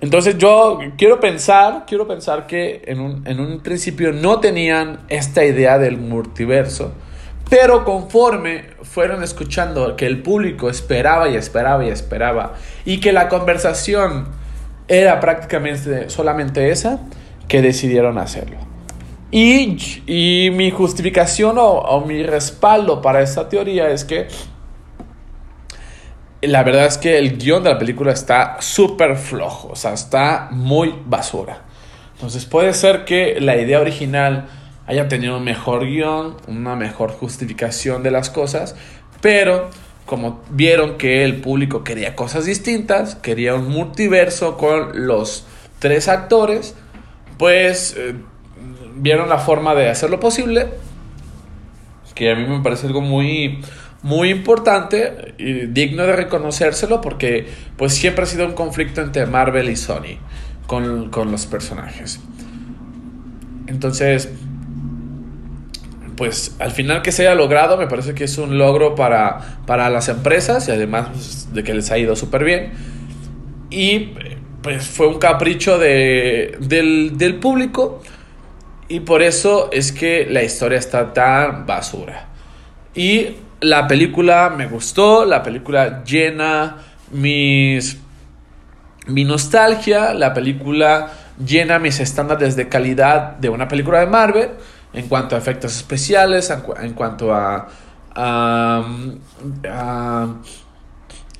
Entonces 0.01 0.37
yo 0.37 0.79
quiero 0.97 1.19
pensar, 1.19 1.83
quiero 1.85 2.07
pensar 2.07 2.47
que 2.47 2.81
en 2.85 3.01
un, 3.01 3.27
en 3.27 3.39
un 3.39 3.59
principio 3.59 4.13
no 4.13 4.39
tenían 4.39 4.99
esta 5.09 5.43
idea 5.43 5.77
del 5.77 5.97
multiverso, 5.97 6.93
pero 7.49 7.83
conforme 7.83 8.65
fueron 8.83 9.23
escuchando 9.23 9.95
que 9.97 10.05
el 10.05 10.21
público 10.21 10.69
esperaba 10.69 11.27
y 11.27 11.35
esperaba 11.35 11.83
y 11.85 11.89
esperaba 11.89 12.53
y 12.85 12.99
que 12.99 13.11
la 13.11 13.27
conversación 13.27 14.27
era 14.87 15.19
prácticamente 15.19 16.09
solamente 16.09 16.71
esa, 16.71 16.99
que 17.47 17.61
decidieron 17.61 18.17
hacerlo. 18.17 18.57
Y, 19.31 19.77
y 20.07 20.49
mi 20.51 20.71
justificación 20.71 21.57
o, 21.57 21.67
o 21.67 22.05
mi 22.05 22.23
respaldo 22.23 23.01
para 23.01 23.21
esta 23.21 23.49
teoría 23.49 23.89
es 23.89 24.05
que 24.05 24.27
la 26.41 26.63
verdad 26.63 26.85
es 26.85 26.97
que 26.97 27.17
el 27.17 27.37
guion 27.37 27.63
de 27.63 27.69
la 27.69 27.77
película 27.77 28.11
está 28.11 28.57
súper 28.59 29.17
flojo, 29.17 29.69
o 29.69 29.75
sea, 29.75 29.93
está 29.93 30.47
muy 30.51 30.95
basura. 31.05 31.63
Entonces 32.13 32.45
puede 32.45 32.73
ser 32.73 33.05
que 33.05 33.39
la 33.39 33.57
idea 33.57 33.79
original 33.79 34.47
haya 34.87 35.07
tenido 35.07 35.37
un 35.37 35.43
mejor 35.43 35.85
guion, 35.85 36.35
una 36.47 36.75
mejor 36.75 37.11
justificación 37.11 38.03
de 38.03 38.11
las 38.11 38.29
cosas, 38.29 38.75
pero 39.21 39.69
como 40.05 40.41
vieron 40.49 40.97
que 40.97 41.23
el 41.23 41.39
público 41.39 41.83
quería 41.83 42.15
cosas 42.15 42.45
distintas, 42.45 43.15
quería 43.15 43.53
un 43.53 43.69
multiverso 43.69 44.57
con 44.57 45.05
los 45.07 45.45
tres 45.77 46.07
actores, 46.07 46.75
pues 47.37 47.95
eh, 47.97 48.15
vieron 48.95 49.29
la 49.29 49.37
forma 49.37 49.75
de 49.75 49.89
hacerlo 49.89 50.19
posible, 50.19 50.67
que 52.15 52.31
a 52.31 52.35
mí 52.35 52.45
me 52.45 52.61
parece 52.61 52.87
algo 52.87 53.01
muy 53.01 53.61
muy 54.01 54.29
importante 54.29 55.33
y 55.37 55.67
digno 55.67 56.03
de 56.03 56.15
reconocérselo 56.15 57.01
porque 57.01 57.47
pues 57.77 57.93
siempre 57.93 58.23
ha 58.23 58.27
sido 58.27 58.45
un 58.45 58.53
conflicto 58.53 59.01
entre 59.01 59.25
Marvel 59.25 59.69
y 59.69 59.75
Sony 59.75 60.17
con, 60.67 61.31
los 61.31 61.45
personajes. 61.47 62.19
Entonces, 63.67 64.29
pues 66.15 66.55
al 66.59 66.71
final 66.71 67.01
que 67.01 67.11
se 67.11 67.23
haya 67.23 67.35
logrado 67.35 67.77
me 67.77 67.87
parece 67.87 68.13
que 68.13 68.23
es 68.25 68.37
un 68.37 68.57
logro 68.57 68.95
para, 68.95 69.59
para 69.65 69.89
las 69.89 70.09
empresas 70.09 70.67
y 70.67 70.71
además 70.71 71.09
pues, 71.11 71.53
de 71.53 71.63
que 71.63 71.73
les 71.73 71.91
ha 71.91 71.97
ido 71.97 72.15
súper 72.15 72.43
bien. 72.43 72.71
Y 73.69 74.11
pues 74.61 74.87
fue 74.87 75.07
un 75.07 75.19
capricho 75.19 75.77
de, 75.77 76.57
del, 76.59 77.17
del 77.17 77.35
público 77.35 78.01
y 78.87 79.01
por 79.01 79.21
eso 79.21 79.69
es 79.71 79.91
que 79.91 80.25
la 80.29 80.43
historia 80.43 80.79
está 80.79 81.13
tan 81.13 81.65
basura. 81.65 82.27
Y 82.95 83.35
la 83.61 83.87
película 83.87 84.49
me 84.55 84.67
gustó, 84.67 85.25
la 85.25 85.43
película 85.43 86.03
llena 86.03 86.77
mis 87.11 87.97
mi 89.07 89.23
nostalgia, 89.23 90.13
la 90.13 90.33
película 90.33 91.11
llena 91.43 91.79
mis 91.79 91.99
estándares 91.99 92.55
de 92.55 92.69
calidad 92.69 93.37
de 93.37 93.49
una 93.49 93.67
película 93.67 93.99
de 93.99 94.05
Marvel 94.07 94.49
en 94.93 95.07
cuanto 95.07 95.35
a 95.35 95.39
efectos 95.39 95.75
especiales, 95.75 96.51
en, 96.81 96.93
cuanto 96.93 97.33
a, 97.33 97.67
a, 98.15 98.85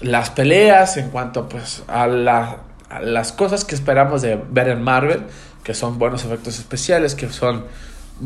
las 0.01 0.29
peleas, 0.31 0.97
en 0.97 1.09
cuanto 1.09 1.49
pues, 1.49 1.83
a, 1.87 2.07
las 2.07 3.31
cosas 3.33 3.65
que 3.65 3.75
esperamos 3.75 4.21
de 4.21 4.39
ver 4.49 4.69
en 4.69 4.81
Marvel, 4.81 5.23
que 5.63 5.73
son 5.73 5.99
buenos 5.99 6.25
efectos 6.25 6.59
especiales, 6.59 7.15
que 7.15 7.29
son 7.29 7.65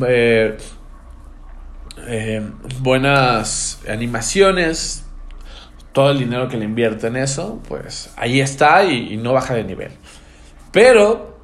eh, 0.08 0.58
eh, 1.98 2.42
buenas 2.80 3.82
animaciones, 3.88 5.06
todo 5.94 6.12
el 6.12 6.20
dinero 6.20 6.50
que 6.50 6.58
le 6.58 6.66
invierte 6.66 7.08
en 7.08 7.18
eso, 7.18 7.62
pues 7.68 8.12
ahí 8.18 8.42
está 8.42 8.84
y, 8.84 9.16
no 9.18 9.34
baja 9.34 9.54
de 9.54 9.64
nivel. 9.64 9.92
Pero 10.72 11.40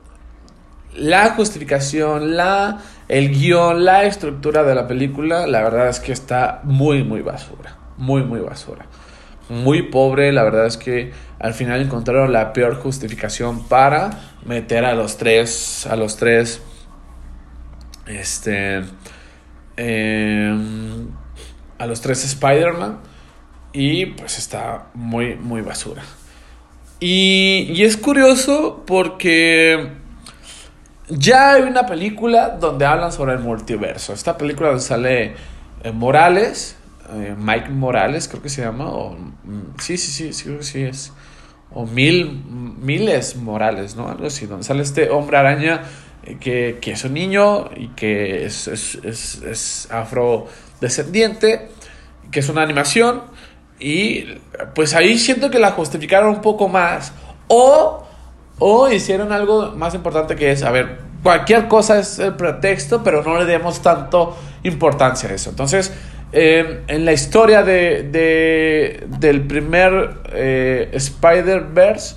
la 0.95 1.31
justificación, 1.31 2.35
la, 2.35 2.79
el 3.07 3.29
guion, 3.29 3.85
la 3.85 4.05
estructura 4.05 4.63
de 4.63 4.75
la 4.75 4.87
película, 4.87 5.45
la 5.47 5.61
verdad 5.61 5.87
es 5.87 5.99
que 5.99 6.11
está 6.11 6.61
muy, 6.63 7.03
muy 7.03 7.21
basura. 7.21 7.77
Muy, 7.97 8.23
muy 8.23 8.39
basura. 8.39 8.85
Muy 9.49 9.83
pobre, 9.83 10.31
la 10.31 10.43
verdad 10.43 10.65
es 10.65 10.77
que 10.77 11.11
al 11.39 11.53
final 11.53 11.81
encontraron 11.81 12.33
la 12.33 12.53
peor 12.53 12.75
justificación 12.75 13.67
para 13.67 14.09
meter 14.45 14.85
a 14.85 14.93
los 14.93 15.17
tres, 15.17 15.85
a 15.87 15.95
los 15.95 16.17
tres, 16.17 16.61
este, 18.07 18.81
Em, 19.81 21.07
a 21.77 21.85
los 21.85 22.01
tres 22.01 22.25
Spider-Man. 22.25 22.99
Y 23.71 24.07
pues 24.07 24.37
está 24.37 24.87
muy, 24.93 25.35
muy 25.35 25.61
basura. 25.61 26.03
Y, 26.99 27.71
y, 27.71 27.83
es 27.83 27.95
curioso 27.95 28.83
porque 28.85 29.91
ya 31.07 31.53
hay 31.53 31.61
una 31.61 31.85
película 31.85 32.49
donde 32.49 32.85
hablan 32.85 33.13
sobre 33.13 33.33
el 33.33 33.39
multiverso. 33.39 34.11
Esta 34.11 34.37
película 34.37 34.69
donde 34.69 34.83
sale 34.83 35.35
eh, 35.83 35.91
Morales, 35.93 36.75
eh, 37.13 37.35
Mike 37.37 37.69
Morales 37.69 38.27
creo 38.27 38.41
que 38.41 38.49
se 38.49 38.63
llama. 38.63 38.89
O, 38.89 39.11
mm, 39.13 39.77
sí, 39.79 39.97
sí, 39.97 40.11
sí, 40.11 40.33
sí, 40.33 40.43
creo 40.43 40.57
que 40.57 40.65
sí 40.65 40.81
es. 40.81 41.13
O 41.71 41.85
Mil, 41.85 42.43
Miles 42.81 43.37
Morales, 43.37 43.95
¿no? 43.95 44.09
Algo 44.09 44.27
así, 44.27 44.45
donde 44.45 44.65
sale 44.65 44.83
este 44.83 45.09
hombre 45.09 45.37
araña 45.37 45.83
que, 46.39 46.79
es 46.85 47.03
un 47.03 47.13
niño 47.13 47.69
y 47.75 47.89
que 47.89 48.45
es, 48.45 48.67
es, 48.67 49.87
afrodescendiente, 49.91 51.69
que 52.31 52.39
es 52.39 52.49
una 52.49 52.61
animación. 52.61 53.23
Y 53.79 54.25
pues 54.75 54.93
ahí 54.93 55.17
siento 55.17 55.49
que 55.49 55.59
la 55.59 55.71
justificaron 55.71 56.35
un 56.35 56.41
poco 56.41 56.67
más. 56.67 57.13
O, 57.47 58.05
o 58.59 58.89
hicieron 58.89 59.31
algo 59.31 59.71
más 59.71 59.95
importante 59.95 60.35
que 60.35 60.51
es, 60.51 60.63
a 60.63 60.71
ver, 60.71 60.99
cualquier 61.23 61.67
cosa 61.67 61.99
es 61.99 62.19
el 62.19 62.35
pretexto, 62.35 63.03
pero 63.03 63.23
no 63.23 63.39
le 63.39 63.45
demos 63.45 63.81
tanto 63.81 64.37
importancia 64.63 65.29
a 65.29 65.33
eso. 65.33 65.49
Entonces, 65.49 65.93
eh, 66.31 66.83
en 66.87 67.05
la 67.05 67.13
historia 67.13 67.63
de, 67.63 69.07
del 69.07 69.41
primer 69.47 70.19
eh, 70.31 70.89
Spider-Verse, 70.93 72.15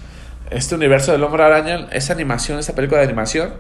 este 0.51 0.75
universo 0.75 1.13
del 1.13 1.25
hombre 1.25 1.45
araña, 1.45 1.89
esa 1.93 2.13
animación, 2.13 2.59
esa 2.59 2.75
película 2.75 3.01
de 3.01 3.07
animación, 3.07 3.55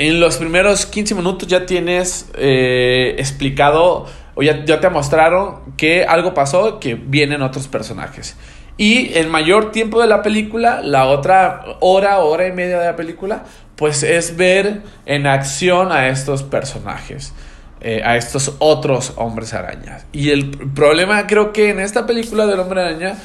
en 0.00 0.18
los 0.18 0.38
primeros 0.38 0.86
15 0.86 1.14
minutos 1.14 1.46
ya 1.46 1.66
tienes 1.66 2.30
eh, 2.34 3.16
explicado 3.18 4.06
o 4.34 4.42
ya, 4.42 4.64
ya, 4.64 4.80
te 4.80 4.88
mostraron 4.88 5.74
que 5.76 6.04
algo 6.04 6.32
pasó, 6.32 6.80
que 6.80 6.94
vienen 6.94 7.42
otros 7.42 7.68
personajes. 7.68 8.34
Y 8.78 9.12
el 9.12 9.28
mayor 9.28 9.72
tiempo 9.72 10.00
de 10.00 10.06
la 10.06 10.22
película, 10.22 10.80
la 10.82 11.04
otra 11.04 11.76
hora, 11.80 12.20
hora 12.20 12.48
y 12.48 12.52
media 12.52 12.78
de 12.78 12.86
la 12.86 12.96
película, 12.96 13.44
pues 13.76 14.02
es 14.02 14.38
ver 14.38 14.80
en 15.04 15.26
acción 15.26 15.92
a 15.92 16.08
estos 16.08 16.44
personajes. 16.44 17.34
Eh, 17.82 18.02
a 18.04 18.16
estos 18.16 18.56
otros 18.58 19.14
hombres 19.16 19.54
arañas. 19.54 20.04
Y 20.12 20.30
el 20.30 20.50
problema 20.50 21.26
creo 21.26 21.50
que 21.50 21.70
en 21.70 21.80
esta 21.80 22.06
película 22.06 22.46
del 22.46 22.60
hombre 22.60 22.82
araña, 22.82 23.16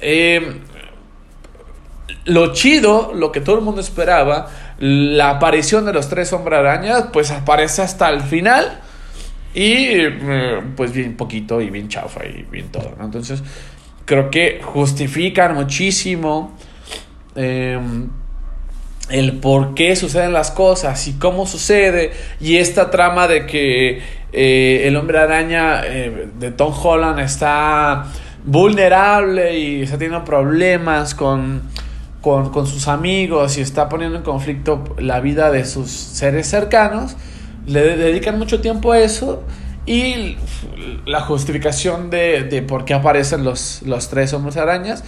eh, 0.00 0.60
lo 2.24 2.52
chido, 2.54 3.12
lo 3.14 3.32
que 3.32 3.40
todo 3.40 3.56
el 3.56 3.62
mundo 3.62 3.80
esperaba, 3.80 4.48
la 4.84 5.30
aparición 5.30 5.84
de 5.84 5.92
los 5.92 6.08
tres 6.08 6.32
hombres 6.32 6.58
arañas, 6.58 7.06
pues 7.12 7.30
aparece 7.30 7.82
hasta 7.82 8.08
el 8.08 8.20
final. 8.20 8.80
Y 9.54 9.74
eh, 9.74 10.60
pues 10.76 10.92
bien 10.92 11.16
poquito 11.16 11.60
y 11.60 11.70
bien 11.70 11.88
chafa 11.88 12.24
y 12.26 12.42
bien 12.50 12.68
todo. 12.72 12.96
Entonces, 13.00 13.42
creo 14.04 14.30
que 14.30 14.60
justifican 14.62 15.54
muchísimo 15.54 16.56
el 19.12 19.38
por 19.40 19.74
qué 19.74 19.94
suceden 19.94 20.32
las 20.32 20.50
cosas 20.50 21.06
y 21.06 21.14
cómo 21.14 21.46
sucede 21.46 22.12
y 22.40 22.56
esta 22.56 22.90
trama 22.90 23.28
de 23.28 23.46
que 23.46 24.00
eh, 24.32 24.82
el 24.84 24.96
hombre 24.96 25.18
araña 25.18 25.82
eh, 25.84 26.28
de 26.38 26.50
Tom 26.50 26.72
Holland 26.72 27.20
está 27.20 28.06
vulnerable 28.44 29.58
y 29.58 29.82
está 29.82 29.98
teniendo 29.98 30.24
problemas 30.24 31.14
con, 31.14 31.62
con, 32.22 32.66
sus 32.66 32.88
amigos 32.88 33.58
y 33.58 33.60
está 33.60 33.88
poniendo 33.90 34.16
en 34.16 34.22
conflicto 34.22 34.84
la 34.98 35.20
vida 35.20 35.50
de 35.50 35.66
sus 35.66 35.90
seres 35.90 36.48
cercanos, 36.48 37.16
le 37.66 37.96
dedican 37.96 38.38
mucho 38.38 38.62
tiempo 38.62 38.92
a 38.92 39.00
eso 39.00 39.42
y 39.84 40.38
la 41.04 41.20
justificación 41.20 42.08
de, 42.08 42.44
de 42.44 42.62
por 42.62 42.86
qué 42.86 42.94
aparecen 42.94 43.44
los, 43.44 43.82
los 43.82 44.08
tres 44.08 44.32
hombres 44.32 44.56
arañas, 44.56 45.04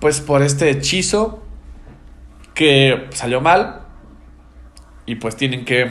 pues 0.00 0.20
por 0.20 0.42
este 0.42 0.68
hechizo 0.68 1.42
que 2.52 3.06
salió 3.12 3.40
mal 3.40 3.82
y 5.06 5.14
pues 5.14 5.36
tienen 5.36 5.64
que 5.64 5.90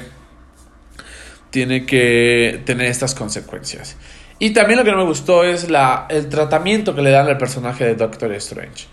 que 1.86 2.62
tener 2.66 2.88
estas 2.88 3.16
consecuencias. 3.16 3.96
Y 4.40 4.52
también 4.52 4.78
lo 4.78 4.84
que 4.84 4.92
no 4.92 4.98
me 4.98 5.06
gustó 5.06 5.44
es 5.44 5.70
la, 5.70 6.06
el 6.10 6.28
tratamiento 6.28 6.94
que 6.94 7.02
le 7.02 7.12
dan 7.12 7.28
al 7.28 7.38
personaje 7.38 7.86
de 7.86 7.96
Doctor 7.96 8.34
Strange, 8.34 8.88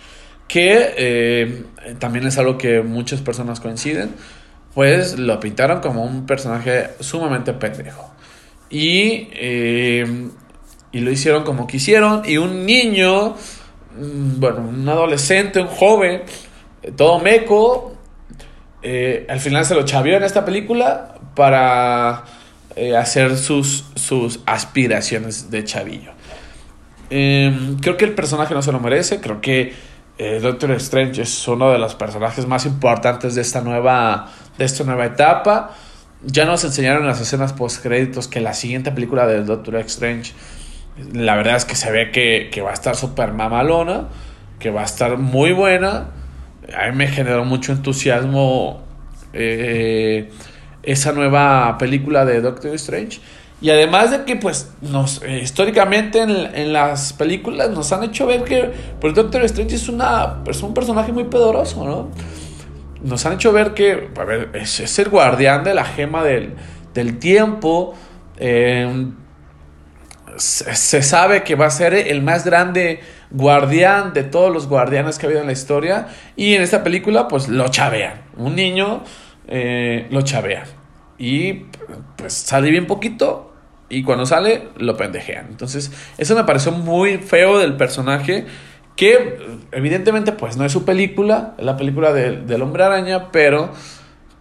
que 0.53 0.93
eh, 0.99 1.65
también 1.99 2.27
es 2.27 2.37
algo 2.37 2.59
que 2.59 2.83
muchas 2.83 3.23
personas 3.23 3.59
coinciden, 3.59 4.11
pues 4.75 5.19
lo 5.19 5.41
pintaron 5.41 5.81
como 5.81 6.05
un 6.05 6.27
personaje 6.27 6.91
sumamente 7.01 7.55
pendejo. 7.55 8.12
Y, 8.69 9.29
eh, 9.33 10.29
y 10.93 11.01
lo 11.01 11.11
hicieron 11.11 11.45
como 11.45 11.67
quisieron, 11.67 12.21
y 12.27 12.37
un 12.37 12.67
niño, 12.67 13.31
mm, 13.97 14.41
bueno, 14.41 14.59
un 14.69 14.87
adolescente, 14.87 15.59
un 15.59 15.69
joven, 15.69 16.21
todo 16.97 17.19
meco. 17.19 17.97
Eh, 18.83 19.25
al 19.31 19.41
final 19.41 19.65
se 19.65 19.75
lo 19.75 19.87
chavió 19.87 20.19
en 20.19 20.23
esta 20.23 20.45
película 20.45 21.15
para 21.35 22.25
eh, 22.77 22.95
hacer 22.95 23.38
sus, 23.38 23.87
sus 23.95 24.41
aspiraciones 24.45 25.51
de 25.51 25.65
chavillo. 25.65 26.12
Em, 27.09 27.79
creo 27.79 27.97
que 27.97 28.05
el 28.05 28.12
personaje 28.12 28.53
no 28.53 28.61
se 28.61 28.71
lo 28.71 28.81
merece. 28.81 29.19
Creo 29.19 29.41
que 29.41 29.91
eh, 30.18 30.40
Doctor 30.40 30.70
Strange 30.72 31.22
es 31.22 31.48
uno 31.48 31.70
de 31.70 31.79
los 31.79 31.94
personajes 31.94 32.46
más 32.46 32.66
importantes 32.66 33.35
de 33.35 33.42
esta 33.42 33.61
nueva, 33.61 34.31
de 34.59 34.64
esta 34.64 34.85
nueva 34.85 35.07
etapa. 35.07 35.75
Ya 36.25 36.44
nos 36.44 36.64
enseñaron 36.64 37.03
en 37.03 37.09
las 37.09 37.20
escenas 37.20 37.53
post 37.53 37.83
créditos 37.83 38.29
que 38.29 38.40
la 38.40 38.55
siguiente 38.55 38.92
película 38.92 39.27
de 39.27 39.42
Doctor 39.42 39.77
Strange, 39.77 40.33
la 41.12 41.35
verdad 41.37 41.57
es 41.57 41.64
que 41.64 41.75
se 41.75 41.90
ve 41.90 42.11
que, 42.11 42.51
que 42.53 42.61
va 42.61 42.70
a 42.70 42.75
estar 42.75 42.94
súper 42.94 43.33
mamalona, 43.33 44.09
que 44.59 44.70
va 44.70 44.83
a 44.83 44.85
estar 44.85 45.16
muy 45.18 45.53
buena 45.53 46.11
a 46.77 46.90
mí 46.90 46.96
me 46.96 47.09
generó 47.09 47.44
mucho 47.44 47.72
entusiasmo 47.72 48.83
eh, 49.33 50.31
esa 50.83 51.12
nueva 51.12 51.77
película 51.79 52.25
de 52.25 52.40
Doctor 52.40 52.75
Strange. 52.75 53.20
Y 53.62 53.70
además 53.70 54.11
de 54.11 54.25
que, 54.25 54.35
pues, 54.35 54.72
nos, 54.81 55.22
eh, 55.22 55.38
históricamente 55.40 56.20
en, 56.20 56.72
las 56.72 57.12
películas 57.12 57.70
nos 57.70 57.92
han 57.92 58.03
hecho 58.03 58.27
ver 58.27 58.42
que 58.42 58.72
pues, 59.01 59.14
Doctor 59.14 59.44
Strange 59.44 59.77
es, 59.77 59.88
una, 59.88 60.42
es 60.46 60.62
un 60.64 60.75
personaje 60.75 61.12
muy 61.12 61.25
pedoroso, 61.25 61.85
¿no? 61.85 62.09
Nos 63.05 63.25
han 63.25 63.35
hecho 63.35 63.53
ver 63.53 63.72
que, 63.72 64.11
a 64.18 64.25
ver, 64.25 64.51
es, 64.55 64.98
el 64.98 65.09
guardián 65.09 65.62
de 65.62 65.75
la 65.75 65.85
gema 65.85 66.25
del, 66.25 67.18
tiempo. 67.20 67.94
Eh, 68.37 69.07
se 70.37 71.03
sabe 71.03 71.44
que 71.44 71.55
va 71.55 71.66
a 71.66 71.70
ser 71.70 71.94
el 71.94 72.20
más 72.20 72.44
grande 72.44 73.01
guardián 73.31 74.12
de 74.12 74.25
todos 74.25 74.53
los 74.53 74.66
guardianes 74.66 75.18
que 75.18 75.27
ha 75.27 75.29
habido 75.29 75.40
en 75.40 75.46
la 75.46 75.53
historia. 75.53 76.09
Y 76.35 76.55
en 76.55 76.62
esta 76.62 76.83
película, 76.83 77.29
pues 77.29 77.48
lo 77.48 77.68
chavean. 77.68 78.22
Un 78.37 78.57
niño 78.57 79.05
eh, 79.46 80.09
lo 80.11 80.22
chavean. 80.22 80.64
Y 81.18 81.66
pues 82.16 82.33
sale 82.33 82.70
bien 82.70 82.87
poquito. 82.87 83.52
Y 83.92 84.05
cuando 84.05 84.24
sale, 84.24 84.68
lo 84.78 84.96
pendejean. 84.96 85.48
Entonces, 85.50 85.92
eso 86.16 86.35
me 86.35 86.44
pareció 86.44 86.72
muy 86.72 87.18
feo 87.18 87.59
del 87.59 87.76
personaje. 87.76 88.46
Que 88.96 89.38
evidentemente, 89.70 90.33
pues 90.33 90.57
no 90.57 90.64
es 90.64 90.72
su 90.72 90.87
película. 90.87 91.55
Es 91.59 91.64
la 91.66 91.76
película 91.76 92.14
del 92.14 92.62
hombre 92.62 92.85
araña. 92.85 93.31
Pero, 93.31 93.70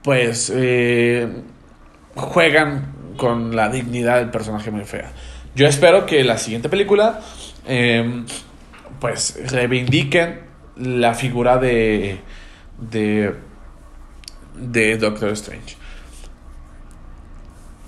pues, 0.03 0.49
eh, 0.55 1.27
juegan 2.15 2.93
con 3.17 3.53
la 3.53 3.67
dignidad 3.67 4.19
del 4.19 4.29
personaje 4.29 4.71
muy 4.71 4.85
fea. 4.85 5.11
Yo 5.53 5.67
espero 5.67 6.05
que 6.05 6.23
la 6.23 6.37
siguiente 6.37 6.69
película, 6.69 7.19
em, 7.67 8.25
pues, 9.01 9.37
reivindiquen 9.51 10.39
la 10.77 11.13
figura 11.13 11.57
de, 11.57 12.21
de, 12.79 13.35
de 14.55 14.97
Doctor 14.97 15.31
Strange. 15.31 15.80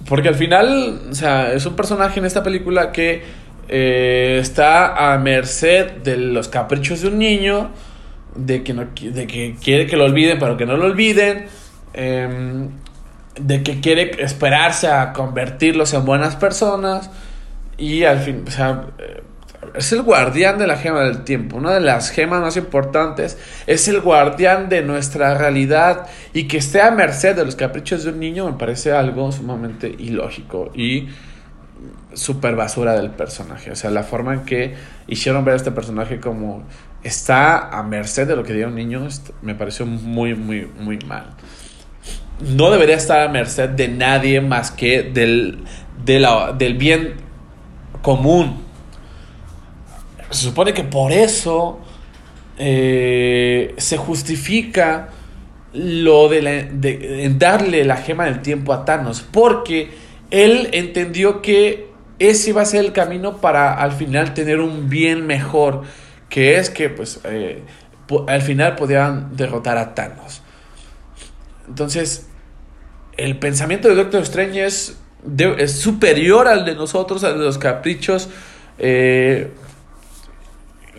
Porque 0.08 0.30
al 0.30 0.36
final, 0.36 1.02
o 1.12 1.16
sea, 1.16 1.54
es 1.54 1.66
un 1.66 1.76
personaje 1.76 2.20
en 2.20 2.26
esta 2.26 2.44
película 2.44 2.92
que 2.92 3.24
eh, 3.70 4.38
está 4.42 5.13
a 5.13 5.18
merced 5.18 5.92
de 6.04 6.18
los 6.18 6.50
caprichos 6.50 7.02
de 7.02 7.08
un 7.08 7.20
niño, 7.20 7.72
de 8.36 8.63
que, 8.63 8.74
no, 8.74 8.88
de 9.02 9.28
que 9.28 9.56
quiere 9.63 9.88
que 9.88 9.96
lo 9.96 10.06
olviden, 10.06 10.39
pero 10.39 10.58
que 10.58 10.66
no 10.66 10.76
lo 10.76 10.86
olviden, 10.86 11.46
em, 11.94 12.70
de 13.39 13.63
que 13.63 13.80
quiere 13.80 14.24
esperarse 14.24 14.88
a 14.88 15.13
convertirlos 15.13 15.94
en 15.94 16.06
buenas 16.06 16.36
personas. 16.36 17.10
Y 17.78 18.04
al 18.04 18.20
fin, 18.20 18.44
o 18.48 18.52
sea, 18.52 18.88
es 19.76 19.92
el 19.92 20.02
guardián 20.02 20.58
de 20.58 20.68
la 20.68 20.78
gema 20.78 21.02
del 21.02 21.24
tiempo, 21.24 21.58
una 21.58 21.74
de 21.74 21.80
las 21.80 22.10
gemas 22.12 22.42
más 22.42 22.58
importantes, 22.58 23.38
es 23.68 23.88
el 23.88 24.02
guardián 24.02 24.70
de 24.70 24.82
nuestra 24.82 25.38
realidad 25.38 26.08
y 26.34 26.48
que 26.48 26.58
esté 26.58 26.82
a 26.82 26.92
merced 26.92 27.36
de 27.36 27.46
los 27.46 27.56
caprichos 27.56 28.04
de 28.04 28.12
un 28.12 28.20
niño 28.20 28.46
me 28.46 28.58
parece 28.58 28.92
algo 28.92 29.32
sumamente 29.32 29.88
ilógico 29.88 30.72
y 30.74 31.10
super 32.14 32.56
basura 32.56 32.94
del 32.94 33.10
personaje, 33.10 33.72
o 33.72 33.76
sea, 33.76 33.90
la 33.90 34.04
forma 34.04 34.34
en 34.34 34.46
que 34.46 34.76
hicieron 35.08 35.44
ver 35.44 35.54
a 35.54 35.58
este 35.58 35.72
personaje 35.72 36.20
como 36.20 36.64
está 37.04 37.70
a 37.70 37.84
merced 37.84 38.28
de 38.28 38.36
lo 38.36 38.44
que 38.44 38.54
diga 38.54 38.68
un 38.68 38.76
niño 38.76 39.08
me 39.42 39.56
pareció 39.56 39.86
muy, 39.86 40.36
muy, 40.36 40.68
muy 40.80 41.00
mal. 41.00 41.26
No 42.40 42.72
debería 42.72 42.96
estar 42.96 43.22
a 43.22 43.30
merced 43.30 43.70
de 43.70 43.88
nadie 43.88 44.42
más 44.42 44.72
que 44.72 45.04
del, 45.04 45.64
del 46.06 46.74
bien 46.76 47.16
común. 48.02 48.62
Se 50.34 50.46
supone 50.46 50.74
que 50.74 50.84
por 50.84 51.12
eso 51.12 51.80
eh, 52.58 53.74
se 53.78 53.98
justifica 53.98 55.10
lo 55.74 56.28
de, 56.30 57.34
darle 57.38 57.84
la 57.86 57.98
gema 57.98 58.26
del 58.26 58.41
tiempo 58.41 58.74
a 58.74 58.86
Thanos, 58.86 59.22
porque 59.22 59.91
él 60.32 60.69
entendió 60.74 61.41
que 61.41 61.88
ese 62.19 62.50
iba 62.50 62.62
a 62.62 62.65
ser 62.65 62.86
el 62.86 62.93
camino 62.93 63.38
para 63.38 63.74
al 63.74 63.91
final 63.91 64.34
tener 64.34 64.60
un 64.60 64.89
bien 64.89 65.26
mejor, 65.26 65.84
que 66.30 66.58
es 66.58 66.69
que 66.69 66.89
pues 66.89 67.19
eh, 67.24 67.62
al 68.28 68.41
final 68.41 68.76
podían 68.76 69.36
derrotar 69.36 69.78
a 69.78 69.96
Thanos. 69.96 70.41
Entonces, 71.67 72.28
el 73.17 73.38
pensamiento 73.38 73.88
de 73.88 73.96
Doctor 73.96 74.22
Strange 74.24 74.65
es 74.65 74.98
es 75.58 75.80
superior 75.80 76.48
al 76.48 76.65
de 76.65 76.76
nosotros, 76.76 77.24
al 77.24 77.39
de 77.39 77.46
los 77.46 77.58
caprichos 77.58 78.30
eh, 78.78 79.52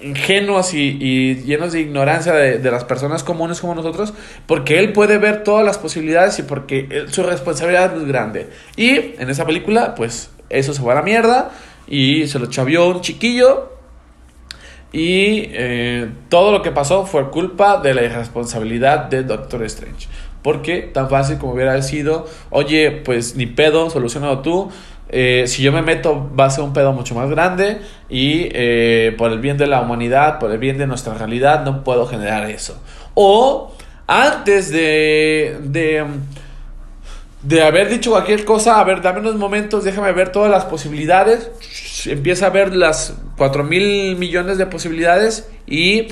ingenuos 0.04 0.74
y, 0.74 1.36
llenos 1.44 1.72
de 1.72 1.80
ignorancia 1.80 2.32
de, 2.32 2.58
de, 2.58 2.70
las 2.70 2.84
personas 2.84 3.24
comunes 3.24 3.60
como 3.60 3.74
nosotros, 3.74 4.12
porque 4.46 4.78
él 4.78 4.92
puede 4.92 5.18
ver 5.18 5.42
todas 5.42 5.64
las 5.64 5.78
posibilidades 5.78 6.38
y 6.38 6.42
porque 6.42 7.06
su 7.10 7.22
responsabilidad 7.22 7.96
es 7.96 8.04
grande. 8.06 8.50
Y 8.76 8.90
en 9.18 9.30
esa 9.30 9.46
película, 9.46 9.94
pues 9.94 10.30
eso 10.50 10.72
se 10.74 10.80
fue 10.80 10.92
a 10.92 10.96
la 10.96 11.02
mierda 11.02 11.50
y 11.86 12.26
se 12.26 12.38
lo 12.38 12.46
chavió 12.46 12.88
un 12.88 13.00
chiquillo. 13.00 13.70
Y 14.92 15.48
eh, 15.52 16.08
todo 16.28 16.52
lo 16.52 16.62
que 16.62 16.70
pasó 16.70 17.04
fue 17.04 17.30
culpa 17.30 17.80
de 17.80 17.94
la 17.94 18.02
irresponsabilidad 18.04 19.06
de 19.06 19.24
Doctor 19.24 19.64
Strange. 19.64 20.06
Porque 20.42 20.82
tan 20.82 21.08
fácil 21.08 21.38
como 21.38 21.54
hubiera 21.54 21.80
sido, 21.82 22.26
oye, 22.50 22.92
pues 22.92 23.34
ni 23.34 23.46
pedo, 23.46 23.90
solucionado 23.90 24.40
tú. 24.40 24.70
Eh, 25.08 25.44
si 25.46 25.62
yo 25.62 25.70
me 25.70 25.82
meto 25.82 26.30
va 26.38 26.46
a 26.46 26.50
ser 26.50 26.64
un 26.64 26.72
pedo 26.72 26.92
mucho 26.92 27.14
más 27.14 27.28
grande 27.30 27.78
y 28.08 28.48
eh, 28.52 29.14
por 29.18 29.30
el 29.30 29.38
bien 29.38 29.56
de 29.58 29.66
la 29.66 29.80
humanidad, 29.80 30.38
por 30.38 30.50
el 30.50 30.58
bien 30.58 30.78
de 30.78 30.86
nuestra 30.86 31.14
realidad, 31.14 31.64
no 31.64 31.84
puedo 31.84 32.06
generar 32.06 32.48
eso. 32.50 32.80
O 33.14 33.72
antes 34.06 34.70
de, 34.70 35.58
de, 35.62 36.04
de 37.42 37.62
haber 37.62 37.88
dicho 37.88 38.10
cualquier 38.10 38.44
cosa, 38.44 38.80
a 38.80 38.84
ver, 38.84 39.02
dame 39.02 39.20
unos 39.20 39.36
momentos, 39.36 39.84
déjame 39.84 40.12
ver 40.12 40.30
todas 40.30 40.50
las 40.50 40.64
posibilidades, 40.64 41.50
empieza 42.06 42.46
a 42.46 42.50
ver 42.50 42.74
las 42.74 43.14
4 43.36 43.64
mil 43.64 44.16
millones 44.16 44.58
de 44.58 44.66
posibilidades 44.66 45.48
y 45.66 46.08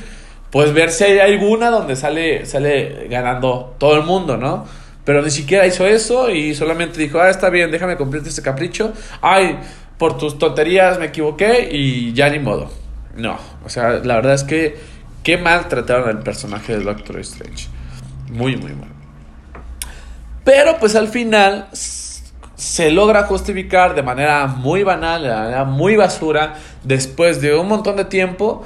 pues 0.51 0.75
ver 0.75 0.91
si 0.91 1.05
hay 1.05 1.19
alguna 1.19 1.71
donde 1.71 1.97
sale, 1.97 2.45
sale 2.45 3.07
ganando 3.09 3.75
todo 3.79 3.97
el 3.97 4.03
mundo, 4.03 4.37
¿no? 4.37 4.67
Pero 5.05 5.23
ni 5.23 5.31
siquiera 5.31 5.67
hizo 5.67 5.87
eso 5.87 6.31
y 6.31 6.55
solamente 6.55 6.99
dijo, 7.01 7.21
ah, 7.21 7.29
está 7.29 7.51
bien, 7.51 7.71
déjame 7.71 7.97
cumplirte 7.97 8.29
este 8.29 8.43
capricho. 8.43 8.93
Ay, 9.21 9.59
por 9.99 10.17
tus 10.17 10.39
tonterías 10.39 10.99
me 10.99 11.07
equivoqué 11.07 11.69
y 11.73 12.13
ya 12.13 12.29
ni 12.29 12.39
modo. 12.39 12.71
No, 13.17 13.37
o 13.65 13.69
sea, 13.69 14.01
la 14.05 14.17
verdad 14.17 14.35
es 14.35 14.45
que 14.45 14.77
qué 15.23 15.39
mal 15.39 15.69
trataron 15.69 16.09
al 16.09 16.23
personaje 16.23 16.77
de 16.77 16.85
Doctor 16.85 17.19
Strange. 17.21 17.69
Muy, 18.31 18.57
muy 18.57 18.73
mal. 18.75 18.89
Pero 20.45 20.77
pues 20.79 20.97
al 20.97 21.09
final 21.09 21.69
se 21.73 22.91
logra 22.91 23.25
justificar 23.25 23.95
de 23.95 24.03
manera 24.03 24.47
muy 24.47 24.83
banal, 24.83 25.23
de 25.23 25.29
manera 25.29 25.65
muy 25.65 25.97
basura, 25.97 26.55
después 26.85 27.41
de 27.41 27.55
un 27.55 27.69
montón 27.69 27.97
de 27.97 28.05
tiempo 28.05 28.65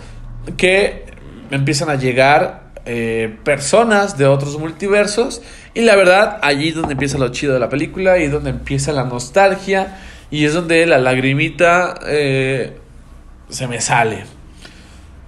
que 0.56 1.06
empiezan 1.50 1.90
a 1.90 1.96
llegar 1.96 2.65
eh, 2.88 3.36
personas 3.42 4.16
de 4.16 4.26
otros 4.26 4.58
multiversos. 4.60 5.42
Y 5.74 5.80
la 5.80 5.96
verdad, 5.96 6.38
allí 6.40 6.68
es 6.68 6.76
donde 6.76 6.92
empieza 6.92 7.18
lo 7.18 7.28
chido 7.30 7.52
de 7.52 7.58
la 7.58 7.68
película 7.68 8.16
y 8.18 8.24
es 8.24 8.30
donde 8.30 8.50
empieza 8.50 8.92
la 8.92 9.02
nostalgia 9.02 9.98
y 10.30 10.44
es 10.44 10.54
donde 10.54 10.86
la 10.86 10.98
lagrimita 10.98 11.98
eh, 12.06 12.76
se 13.48 13.66
me 13.66 13.80
sale. 13.80 14.24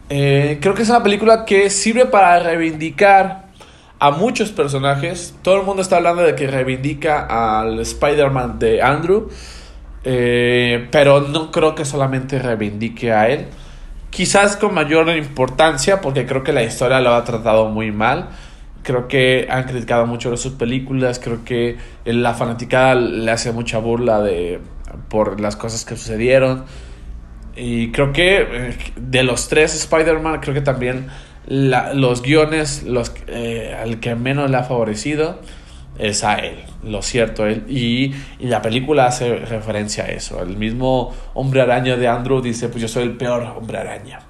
Eh, 0.09 0.59
creo 0.63 0.75
que 0.75 0.83
es 0.83 0.89
una 0.89 1.03
película 1.03 1.45
que 1.45 1.69
sirve 1.69 2.07
para 2.07 2.39
reivindicar 2.39 3.49
a 3.99 4.13
muchos 4.13 4.51
personajes. 4.51 5.35
Todo 5.43 5.57
el 5.57 5.63
mundo 5.65 5.83
está 5.83 5.97
hablando 5.97 6.23
de 6.23 6.37
que 6.37 6.47
reivindica 6.47 7.27
al 7.59 7.81
Spider-Man 7.81 8.61
de 8.61 8.83
Andrew. 8.83 9.31
pero 10.05 11.23
no 11.23 11.51
creo 11.51 11.75
que 11.75 11.85
solamente 11.85 12.39
reivindique 12.39 13.13
a 13.13 13.29
él. 13.29 13.49
Quizás 14.11 14.57
con 14.57 14.75
mayor 14.75 15.09
importancia, 15.17 16.01
porque 16.01 16.27
creo 16.27 16.43
que 16.43 16.53
la 16.53 16.63
historia 16.63 17.01
lo 17.01 17.15
ha 17.15 17.25
tratado 17.25 17.69
muy 17.69 17.93
mal. 17.93 18.31
Creo 18.83 19.07
que 19.07 19.47
han 19.51 19.65
criticado 19.65 20.07
mucho 20.07 20.37
sus 20.37 20.53
películas. 20.53 21.21
Creo 21.23 21.45
que 21.45 21.77
la 22.05 22.35
fanaticada 22.35 22.95
le 22.95 23.31
hace 23.31 23.53
mucha 23.53 23.79
burla 23.79 24.21
de, 24.21 24.61
por 25.09 25.41
las 25.41 25.57
cosas 25.57 25.85
que 25.85 25.97
sucedieron. 25.97 26.65
Y 27.55 27.91
creo 27.93 28.13
que 28.13 28.39
eh, 28.41 28.79
de 28.97 29.23
los 29.25 29.49
tres 29.49 29.75
Spider-Man, 29.75 30.41
creo 30.41 30.55
que 30.55 30.61
también 30.61 31.09
los 31.47 32.23
guiones, 32.23 32.83
los, 32.85 33.13
eh, 33.27 33.77
al 33.81 34.01
que 34.01 34.15
menos 34.15 34.51
le 34.51 34.57
ha 34.57 34.65
favorecido 34.65 35.41
es 35.99 36.25
a 36.25 36.37
él, 36.37 36.65
lo 36.83 37.03
cierto, 37.03 37.47
él. 37.47 37.65
Y, 37.69 38.15
la 38.41 38.63
película 38.63 39.07
hace 39.07 39.37
referencia 39.37 40.05
a 40.05 40.09
eso. 40.09 40.41
El 40.43 40.57
mismo 40.57 41.15
hombre 41.35 41.61
araña 41.61 41.97
de 41.97 42.09
Andrew 42.09 42.41
dice, 42.41 42.69
pues 42.69 42.83
yo 42.83 42.89
soy 42.89 43.05
el 43.05 43.17
peor 43.17 43.43
hombre 43.57 43.79
araña. 43.79 44.21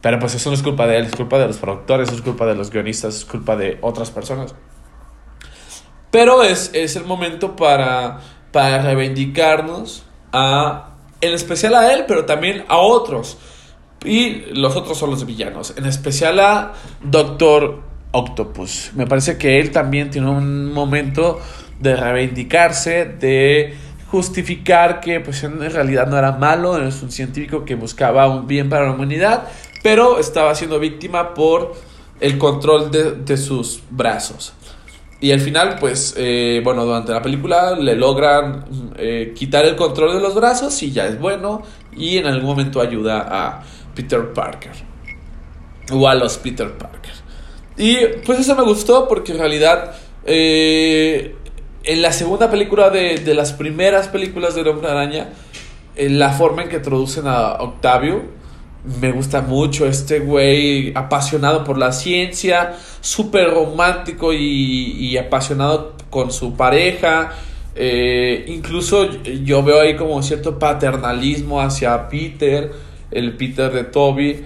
Pero 0.00 0.18
pues 0.18 0.34
eso 0.34 0.50
no 0.50 0.56
es 0.56 0.62
culpa 0.62 0.86
de 0.86 0.98
él, 0.98 1.06
es 1.06 1.16
culpa 1.16 1.38
de 1.38 1.46
los 1.46 1.58
productores, 1.58 2.10
es 2.10 2.22
culpa 2.22 2.46
de 2.46 2.54
los 2.54 2.70
guionistas, 2.70 3.16
es 3.16 3.24
culpa 3.24 3.56
de 3.56 3.78
otras 3.82 4.10
personas. 4.10 4.54
Pero 6.10 6.42
es, 6.42 6.70
es 6.74 6.96
el 6.96 7.04
momento 7.04 7.54
para, 7.54 8.20
para 8.50 8.82
reivindicarnos 8.82 10.04
a, 10.32 10.94
en 11.20 11.34
especial 11.34 11.74
a 11.74 11.92
él, 11.92 12.04
pero 12.08 12.24
también 12.24 12.64
a 12.68 12.78
otros. 12.78 13.36
Y 14.04 14.52
los 14.54 14.76
otros 14.76 14.96
son 14.96 15.10
los 15.10 15.26
villanos, 15.26 15.74
en 15.76 15.84
especial 15.84 16.40
a 16.40 16.72
Doctor 17.02 17.89
Octopus. 18.12 18.90
Me 18.94 19.06
parece 19.06 19.38
que 19.38 19.60
él 19.60 19.70
también 19.70 20.10
tiene 20.10 20.28
un 20.28 20.72
momento 20.72 21.40
de 21.78 21.96
reivindicarse, 21.96 23.04
de 23.04 23.74
justificar 24.10 25.00
que 25.00 25.20
pues 25.20 25.44
en 25.44 25.58
realidad 25.70 26.08
no 26.08 26.18
era 26.18 26.32
malo, 26.32 26.84
es 26.84 27.02
un 27.02 27.12
científico 27.12 27.64
que 27.64 27.76
buscaba 27.76 28.28
un 28.28 28.46
bien 28.46 28.68
para 28.68 28.86
la 28.86 28.92
humanidad, 28.92 29.48
pero 29.82 30.18
estaba 30.18 30.54
siendo 30.54 30.78
víctima 30.80 31.32
por 31.32 31.74
el 32.20 32.36
control 32.36 32.90
de, 32.90 33.36
sus 33.36 33.82
brazos. 33.90 34.52
Y 35.20 35.32
al 35.32 35.40
final, 35.40 35.76
pues, 35.78 36.14
eh, 36.16 36.60
bueno, 36.64 36.84
durante 36.84 37.12
la 37.12 37.20
película 37.22 37.76
le 37.76 37.94
logran 37.94 38.64
eh, 38.96 39.32
quitar 39.36 39.64
el 39.66 39.76
control 39.76 40.14
de 40.14 40.20
los 40.20 40.34
brazos 40.34 40.82
y 40.82 40.92
ya 40.92 41.06
es 41.06 41.18
bueno. 41.18 41.62
Y 41.94 42.18
en 42.18 42.26
algún 42.26 42.46
momento 42.46 42.80
ayuda 42.80 43.26
a 43.30 43.62
Peter 43.94 44.32
Parker. 44.32 44.72
O 45.92 46.08
a 46.08 46.14
los 46.14 46.38
Peter 46.38 46.72
Parker. 46.72 47.12
Y 47.80 47.96
pues 48.26 48.38
eso 48.40 48.54
me 48.54 48.62
gustó 48.62 49.08
porque 49.08 49.32
en 49.32 49.38
realidad 49.38 49.94
eh, 50.26 51.34
en 51.82 52.02
la 52.02 52.12
segunda 52.12 52.50
película 52.50 52.90
de, 52.90 53.16
de, 53.16 53.32
las 53.32 53.54
primeras 53.54 54.08
películas 54.08 54.54
de 54.54 54.68
Hombre 54.68 54.90
Araña, 54.90 55.30
en 55.96 56.18
la 56.18 56.30
forma 56.30 56.62
en 56.62 56.68
que 56.68 56.76
introducen 56.76 57.26
a 57.26 57.54
Octavio, 57.54 58.22
me 59.00 59.12
gusta 59.12 59.40
mucho 59.40 59.86
este 59.86 60.20
güey 60.20 60.92
apasionado 60.94 61.64
por 61.64 61.78
la 61.78 61.92
ciencia, 61.92 62.74
súper 63.00 63.50
romántico 63.50 64.34
y, 64.34 65.16
apasionado 65.16 65.94
con 66.10 66.30
su 66.30 66.54
pareja. 66.56 67.32
Eh, 67.74 68.44
incluso 68.48 69.22
yo 69.22 69.62
veo 69.62 69.80
ahí 69.80 69.96
como 69.96 70.22
cierto 70.22 70.58
paternalismo 70.58 71.62
hacia 71.62 72.10
Peter, 72.10 72.72
el 73.10 73.36
Peter 73.38 73.72
de 73.72 73.84
Toby. 73.84 74.44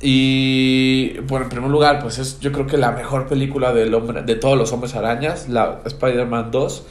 Y 0.00 1.18
bueno, 1.20 1.44
en 1.44 1.50
primer 1.50 1.70
lugar, 1.70 2.00
pues 2.00 2.18
es 2.18 2.40
yo 2.40 2.52
creo 2.52 2.66
que 2.66 2.76
la 2.76 2.92
mejor 2.92 3.26
película 3.26 3.72
del 3.72 3.94
hombre, 3.94 4.22
de 4.22 4.34
todos 4.34 4.58
los 4.58 4.72
hombres 4.72 4.94
arañas, 4.94 5.48
la 5.48 5.80
Spider-Man 5.84 6.50
2, 6.50 6.86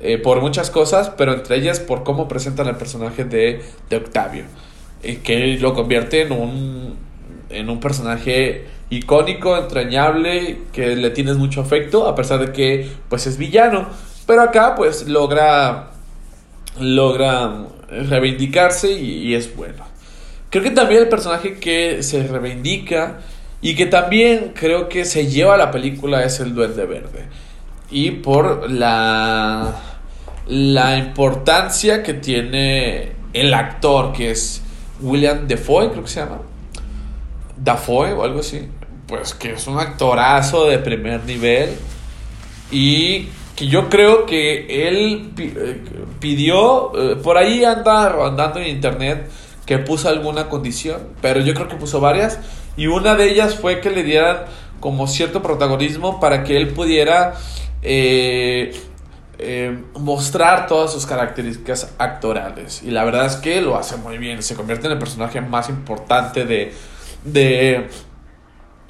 eh, 0.00 0.18
por 0.18 0.40
muchas 0.40 0.70
cosas, 0.70 1.10
pero 1.16 1.32
entre 1.32 1.56
ellas 1.56 1.80
por 1.80 2.04
cómo 2.04 2.28
presentan 2.28 2.68
el 2.68 2.76
personaje 2.76 3.24
de, 3.24 3.62
de 3.88 3.96
Octavio, 3.96 4.44
eh, 5.02 5.20
que 5.22 5.58
lo 5.58 5.74
convierte 5.74 6.22
en 6.22 6.32
un, 6.32 6.96
en 7.50 7.70
un 7.70 7.80
personaje 7.80 8.66
icónico, 8.90 9.56
entrañable, 9.56 10.60
que 10.72 10.96
le 10.96 11.10
tienes 11.10 11.36
mucho 11.36 11.60
afecto, 11.60 12.06
a 12.06 12.14
pesar 12.14 12.40
de 12.40 12.52
que 12.52 12.88
pues 13.08 13.26
es 13.26 13.38
villano. 13.38 13.88
Pero 14.26 14.42
acá 14.42 14.74
pues 14.74 15.08
logra, 15.08 15.90
logra 16.80 17.66
reivindicarse 17.88 18.92
y 18.92 19.34
es 19.34 19.54
bueno. 19.54 19.93
Creo 20.54 20.62
que 20.62 20.70
también 20.70 21.02
el 21.02 21.08
personaje 21.08 21.58
que 21.58 22.04
se 22.04 22.28
reivindica 22.28 23.18
y 23.60 23.74
que 23.74 23.86
también 23.86 24.52
creo 24.54 24.88
que 24.88 25.04
se 25.04 25.26
lleva 25.26 25.54
a 25.54 25.56
la 25.56 25.72
película 25.72 26.22
es 26.22 26.38
el 26.38 26.54
Duende 26.54 26.86
Verde. 26.86 27.24
Y 27.90 28.12
por 28.12 28.70
la, 28.70 29.74
la 30.46 30.96
importancia 30.96 32.04
que 32.04 32.14
tiene 32.14 33.14
el 33.32 33.52
actor, 33.52 34.12
que 34.12 34.30
es 34.30 34.62
William 35.00 35.48
Defoe, 35.48 35.90
creo 35.90 36.04
que 36.04 36.08
se 36.08 36.20
llama. 36.20 36.38
Dafoe 37.56 38.12
o 38.12 38.22
algo 38.22 38.38
así. 38.38 38.68
Pues 39.08 39.34
que 39.34 39.54
es 39.54 39.66
un 39.66 39.80
actorazo 39.80 40.68
de 40.68 40.78
primer 40.78 41.24
nivel. 41.24 41.70
Y 42.70 43.26
que 43.56 43.66
yo 43.66 43.88
creo 43.88 44.24
que 44.24 44.88
él 44.88 45.32
eh, 45.36 45.80
pidió, 46.20 46.92
eh, 46.96 47.16
por 47.16 47.38
ahí 47.38 47.64
anda 47.64 48.24
andando 48.24 48.60
en 48.60 48.68
internet 48.68 49.28
que 49.66 49.78
puso 49.78 50.08
alguna 50.08 50.48
condición, 50.48 51.08
pero 51.22 51.40
yo 51.40 51.54
creo 51.54 51.68
que 51.68 51.76
puso 51.76 52.00
varias 52.00 52.38
y 52.76 52.86
una 52.86 53.14
de 53.14 53.30
ellas 53.30 53.54
fue 53.54 53.80
que 53.80 53.90
le 53.90 54.02
dieran 54.02 54.44
como 54.80 55.06
cierto 55.06 55.42
protagonismo 55.42 56.20
para 56.20 56.44
que 56.44 56.56
él 56.56 56.68
pudiera 56.68 57.34
eh, 57.82 58.72
eh, 59.38 59.78
mostrar 59.98 60.66
todas 60.66 60.92
sus 60.92 61.06
características 61.06 61.94
actorales. 61.98 62.82
Y 62.82 62.90
la 62.90 63.04
verdad 63.04 63.26
es 63.26 63.36
que 63.36 63.60
lo 63.62 63.76
hace 63.76 63.96
muy 63.96 64.18
bien, 64.18 64.42
se 64.42 64.54
convierte 64.54 64.86
en 64.86 64.92
el 64.92 64.98
personaje 64.98 65.40
más 65.40 65.68
importante 65.68 66.44
de, 66.44 66.74
de, 67.24 67.88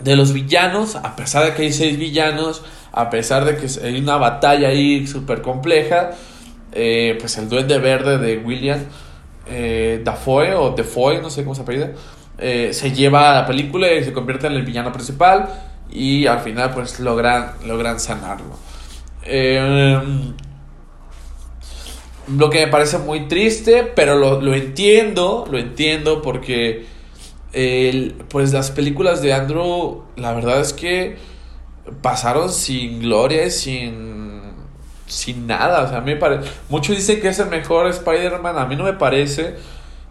de 0.01 0.17
los 0.17 0.33
villanos, 0.33 0.97
a 0.97 1.15
pesar 1.15 1.45
de 1.45 1.55
que 1.55 1.63
hay 1.63 1.73
seis 1.73 1.99
villanos, 1.99 2.65
a 2.91 3.11
pesar 3.11 3.45
de 3.45 3.57
que 3.57 3.69
hay 3.85 3.99
una 3.99 4.17
batalla 4.17 4.69
ahí 4.69 5.07
súper 5.07 5.43
compleja, 5.43 6.11
eh, 6.73 7.17
pues 7.21 7.39
el 7.39 7.49
duende 7.49 7.79
verde 7.79 8.19
de 8.19 8.39
William 8.39 8.81
eh, 9.47 10.01
Dafoe 10.05 10.55
o 10.55 10.71
Defoe, 10.71 11.21
no 11.21 11.31
sé 11.31 11.43
cómo 11.43 11.55
se 11.55 11.63
apellida, 11.63 11.93
eh, 12.39 12.71
se 12.73 12.93
lleva 12.93 13.31
a 13.31 13.35
la 13.43 13.47
película 13.47 13.93
y 13.93 14.05
se 14.05 14.13
convierte 14.13 14.47
en 14.47 14.55
el 14.55 14.63
villano 14.63 14.93
principal 14.93 15.49
y 15.91 16.27
al 16.27 16.41
final 16.41 16.73
pues 16.73 17.01
logran, 17.01 17.53
logran 17.67 18.01
sanarlo. 18.01 18.57
Eh, 19.25 20.01
lo 22.37 22.51
que 22.51 22.65
me 22.65 22.73
parece 22.73 22.99
muy 22.99 23.29
triste, 23.29 23.85
pero 23.95 24.17
lo, 24.17 24.41
lo 24.41 24.55
entiendo, 24.55 25.47
lo 25.51 25.59
entiendo 25.59 26.23
porque 26.23 26.87
pues 28.31 28.53
las 28.53 28.73
películas 28.73 29.23
de 29.23 29.33
Andrew, 29.33 30.03
la 30.17 30.33
verdad 30.33 30.61
es 30.61 30.73
que 30.73 31.17
pasaron 32.03 32.51
sin 32.51 32.99
gloria, 33.01 33.49
sin, 33.51 34.44
sin 35.07 35.47
nada. 35.47 35.83
O 35.83 35.89
sea, 35.89 35.99
a 35.99 36.01
mí 36.01 36.15
me 36.15 36.21
parece. 36.21 36.51
Muchos 36.69 36.97
dicen 36.97 37.21
que 37.21 37.29
es 37.29 37.39
el 37.39 37.49
mejor 37.49 37.89
Spider-Man, 37.89 38.59
a 38.59 38.67
mí 38.67 38.77
no 38.77 38.85
me 38.85 38.95
parece. 38.95 39.57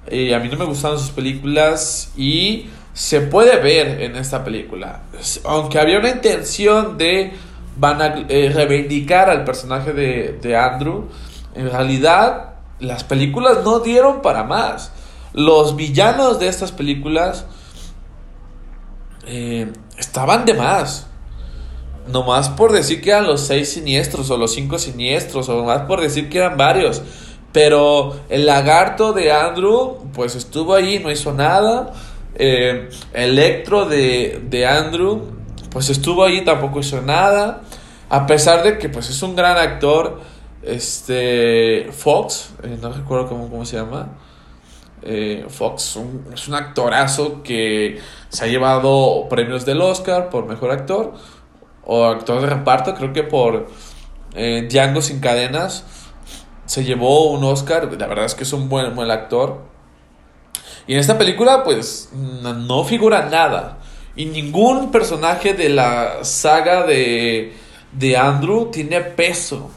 Eh, 0.07 0.35
a 0.35 0.39
mí 0.39 0.49
no 0.49 0.57
me 0.57 0.65
gustaron 0.65 0.99
sus 0.99 1.11
películas 1.11 2.11
y 2.17 2.67
se 2.93 3.21
puede 3.21 3.57
ver 3.61 4.01
en 4.01 4.15
esta 4.15 4.43
película. 4.43 5.03
Aunque 5.45 5.79
había 5.79 5.99
una 5.99 6.09
intención 6.09 6.97
de 6.97 7.33
van 7.75 8.01
a 8.01 8.15
eh, 8.29 8.51
reivindicar 8.53 9.29
al 9.29 9.43
personaje 9.43 9.93
de, 9.93 10.37
de 10.41 10.55
Andrew, 10.55 11.09
en 11.55 11.71
realidad 11.71 12.53
las 12.79 13.03
películas 13.03 13.59
no 13.63 13.79
dieron 13.79 14.21
para 14.21 14.43
más. 14.43 14.91
Los 15.33 15.75
villanos 15.75 16.39
de 16.39 16.47
estas 16.47 16.71
películas 16.71 17.45
eh, 19.25 19.71
estaban 19.97 20.45
de 20.45 20.53
más. 20.53 21.07
Nomás 22.07 22.49
por 22.49 22.73
decir 22.73 23.01
que 23.01 23.11
eran 23.11 23.25
los 23.25 23.41
seis 23.41 23.69
siniestros 23.69 24.29
o 24.29 24.37
los 24.37 24.53
cinco 24.53 24.77
siniestros 24.77 25.47
o 25.47 25.55
nomás 25.55 25.83
por 25.83 26.01
decir 26.01 26.29
que 26.29 26.39
eran 26.39 26.57
varios. 26.57 27.01
Pero 27.53 28.15
el 28.29 28.45
lagarto 28.45 29.13
de 29.13 29.31
Andrew 29.31 29.99
pues 30.13 30.35
estuvo 30.35 30.73
ahí, 30.73 30.99
no 30.99 31.11
hizo 31.11 31.31
nada. 31.33 31.93
Eh, 32.35 32.89
Electro 33.13 33.85
de, 33.85 34.41
de 34.49 34.65
Andrew 34.65 35.21
pues 35.69 35.89
estuvo 35.89 36.25
ahí, 36.25 36.43
tampoco 36.43 36.79
hizo 36.79 37.01
nada. 37.01 37.61
A 38.09 38.27
pesar 38.27 38.63
de 38.63 38.77
que 38.77 38.89
pues 38.89 39.09
es 39.09 39.21
un 39.23 39.35
gran 39.35 39.57
actor. 39.57 40.19
Este 40.61 41.89
Fox, 41.91 42.51
eh, 42.63 42.77
no 42.81 42.91
recuerdo 42.91 43.27
cómo, 43.27 43.49
cómo 43.49 43.65
se 43.65 43.77
llama. 43.77 44.17
Eh, 45.01 45.45
Fox 45.49 45.99
es 46.33 46.47
un 46.47 46.55
actorazo 46.55 47.43
que 47.43 47.99
se 48.29 48.45
ha 48.45 48.47
llevado 48.47 49.27
premios 49.29 49.65
del 49.65 49.81
Oscar 49.81 50.29
por 50.29 50.45
mejor 50.45 50.71
actor 50.71 51.13
o 51.85 52.05
actor 52.05 52.41
de 52.41 52.47
reparto, 52.47 52.95
creo 52.95 53.13
que 53.13 53.23
por 53.23 53.67
eh, 54.35 54.67
Django 54.69 55.01
sin 55.01 55.19
cadenas 55.19 55.85
se 56.65 56.83
llevó 56.83 57.31
un 57.31 57.43
Oscar, 57.43 57.89
la 57.97 58.07
verdad 58.07 58.25
es 58.25 58.35
que 58.35 58.43
es 58.43 58.53
un 58.53 58.69
buen, 58.69 58.95
buen 58.95 59.11
actor. 59.11 59.61
Y 60.87 60.93
en 60.93 60.99
esta 60.99 61.17
película 61.17 61.63
pues 61.63 62.09
no 62.13 62.83
figura 62.83 63.29
nada. 63.29 63.79
Y 64.15 64.25
ningún 64.25 64.91
personaje 64.91 65.53
de 65.53 65.69
la 65.69 66.23
saga 66.23 66.85
de, 66.85 67.53
de 67.93 68.17
Andrew 68.17 68.69
tiene 68.71 69.01
peso. 69.01 69.71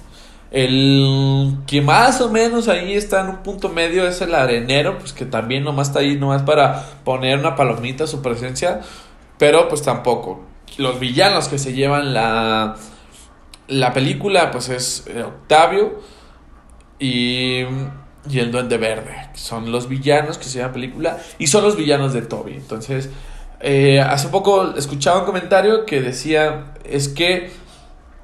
El 0.51 1.59
que 1.67 1.81
más 1.81 2.21
o 2.21 2.31
menos 2.31 2.69
ahí 2.69 2.95
está 2.95 3.21
en 3.23 3.29
un 3.29 3.37
punto 3.39 3.69
medio 3.69 4.07
es 4.07 4.21
el 4.21 4.35
arenero, 4.35 4.99
pues 4.99 5.13
que 5.13 5.25
también 5.25 5.65
nomás 5.65 5.89
está 5.89 6.01
ahí, 6.01 6.17
nomás 6.17 6.43
para 6.43 6.83
poner 7.05 7.39
una 7.39 7.57
palomita 7.57 8.05
a 8.05 8.07
su 8.07 8.23
presencia, 8.23 8.81
pero 9.39 9.69
pues 9.69 9.83
tampoco. 9.83 10.41
Los 10.79 11.01
villanos 11.01 11.49
que 11.49 11.59
se 11.59 11.73
llevan 11.73 12.13
la, 12.13 12.77
la 13.69 13.93
película, 13.93 14.51
pues 14.51 14.69
es 14.69 15.05
eh, 15.07 15.23
Octavio 15.23 16.01
y, 16.99 17.63
y 18.31 18.39
el 18.39 18.51
Duende 18.51 18.77
Verde. 18.77 19.31
Son 19.35 19.73
los 19.73 19.89
villanos 19.89 20.39
que 20.39 20.45
se 20.45 20.59
llevan 20.59 20.71
la 20.71 20.75
película 20.75 21.19
y 21.39 21.47
son 21.47 21.65
los 21.65 21.77
villanos 21.77 22.13
de 22.13 22.23
Toby. 22.23 22.55
Entonces, 22.55 23.11
eh, 23.61 24.01
hace 24.01 24.29
poco 24.29 24.75
escuchaba 24.77 25.21
un 25.21 25.27
comentario 25.27 25.87
que 25.87 26.01
decía, 26.01 26.75
es 26.85 27.09
que, 27.09 27.51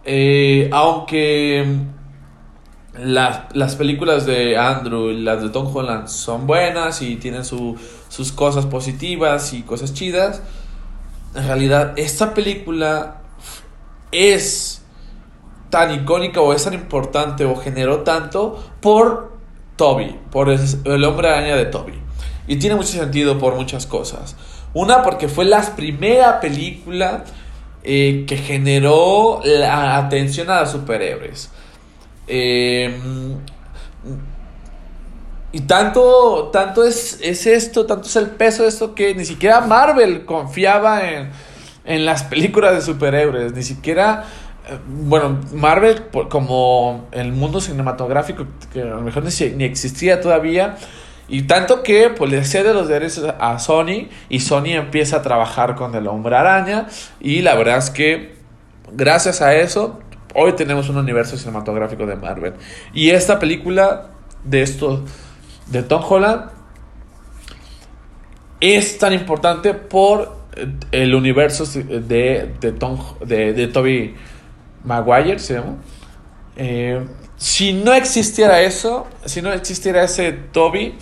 eh, 0.05 0.69
aunque 0.73 1.65
las, 2.99 3.77
películas 3.77 4.27
de 4.27 4.59
Andrew 4.59 5.11
y 5.11 5.21
las 5.21 5.43
de 5.43 5.49
Tom 5.49 5.75
Holland 5.75 6.09
son 6.09 6.47
buenas 6.47 7.01
y 7.01 7.17
tienen 7.17 7.45
sus 7.45 8.33
cosas 8.35 8.67
positivas 8.67 9.53
y 9.55 9.63
cosas 9.63 9.95
chidas. 9.95 10.43
En 11.35 11.47
realidad, 11.47 11.95
esta 11.97 12.35
película 12.35 13.23
es 14.11 14.83
tan 15.71 15.91
icónica 15.91 16.41
o 16.41 16.53
es 16.53 16.65
tan 16.65 16.75
importante 16.75 17.47
o 17.47 17.57
generó 17.57 18.01
tanto 18.01 18.63
por 18.81 19.33
Toby, 19.77 20.19
por 20.31 20.51
el, 20.51 21.05
hombre 21.05 21.29
araña 21.29 21.57
de 21.57 21.65
Toby. 21.65 21.95
Y 22.47 22.57
tiene 22.57 22.77
mucho 22.77 22.91
sentido 22.91 23.39
por 23.39 23.55
muchas 23.55 23.87
cosas. 23.87 24.37
Una, 24.75 25.03
porque 25.03 25.29
fue 25.29 25.45
la 25.47 25.63
primera 25.75 26.41
película 26.41 27.25
eh, 27.83 28.25
que 28.27 28.37
generó 28.37 29.41
la 29.45 29.97
atención 29.97 30.51
a 30.51 30.61
los 30.61 30.73
superhéroes. 30.73 31.51
Em, 32.27 33.39
y 35.53 35.61
tanto, 35.61 36.51
tanto 36.53 36.85
es, 36.85 37.19
es, 37.23 37.47
esto, 37.47 37.87
tanto 37.87 38.09
es 38.09 38.17
el 38.17 38.31
peso 38.31 38.63
de 38.63 38.71
esto 38.71 38.95
que 38.95 39.15
ni 39.15 39.25
siquiera 39.25 39.61
Marvel 39.61 40.25
confiaba 40.25 41.09
en, 41.09 41.31
en 41.85 42.07
las 42.07 42.25
películas 42.25 42.75
de 42.75 42.81
superhéroes, 42.83 43.53
ni 43.53 43.63
siquiera, 43.63 44.25
eh, 44.69 44.79
bueno, 44.87 45.41
Marvel 45.53 46.05
como 46.29 47.07
el 47.13 47.33
mundo 47.33 47.61
cinematográfico 47.61 48.47
que 48.73 48.83
a 48.83 48.87
lo 48.87 49.03
mejor 49.03 49.25
ni, 49.25 49.65
existía 49.65 50.21
todavía, 50.21 50.77
y 51.29 51.43
tanto 51.43 51.83
que 51.83 52.11
pues 52.11 52.31
le 52.31 52.45
cede 52.45 52.75
los 52.75 52.89
derechos 52.89 53.33
a 53.39 53.59
Sony 53.59 54.09
y 54.29 54.41
Sony 54.41 54.73
empieza 54.75 55.19
a 55.19 55.23
trabajar 55.23 55.77
con 55.77 55.95
el 55.95 56.07
hombre 56.07 56.37
araña. 56.37 56.89
Y 57.21 57.41
la 57.41 57.55
verdad 57.55 57.79
es 57.79 57.89
que 57.89 58.35
gracias 58.93 59.41
a 59.41 59.55
eso 59.55 60.01
Hoy 60.35 60.55
tenemos 60.55 60.89
un 60.89 60.97
universo 60.97 61.37
cinematográfico 61.37 62.07
de 62.07 62.17
Marvel. 62.17 62.55
Y 62.95 63.11
esta 63.11 63.39
película 63.39 64.13
de 64.45 64.63
esto, 64.63 65.05
de 65.67 65.83
Tom 65.83 66.03
Holland, 66.09 66.51
es 68.61 68.99
tan 68.99 69.13
importante 69.13 69.75
por 69.75 70.37
el 70.91 71.15
universo 71.15 71.65
de, 71.67 72.55
de, 72.61 72.73
Tom, 72.73 72.99
de, 73.25 73.53
de 73.53 73.67
Toby 73.69 74.15
Maguire. 74.85 75.39
Eh, 76.57 77.05
si 77.37 77.73
no 77.73 77.93
existiera 77.93 78.61
eso, 78.61 79.09
si 79.25 79.43
no 79.43 79.53
existiera 79.53 80.05
ese 80.05 80.33
Toby, 80.33 80.95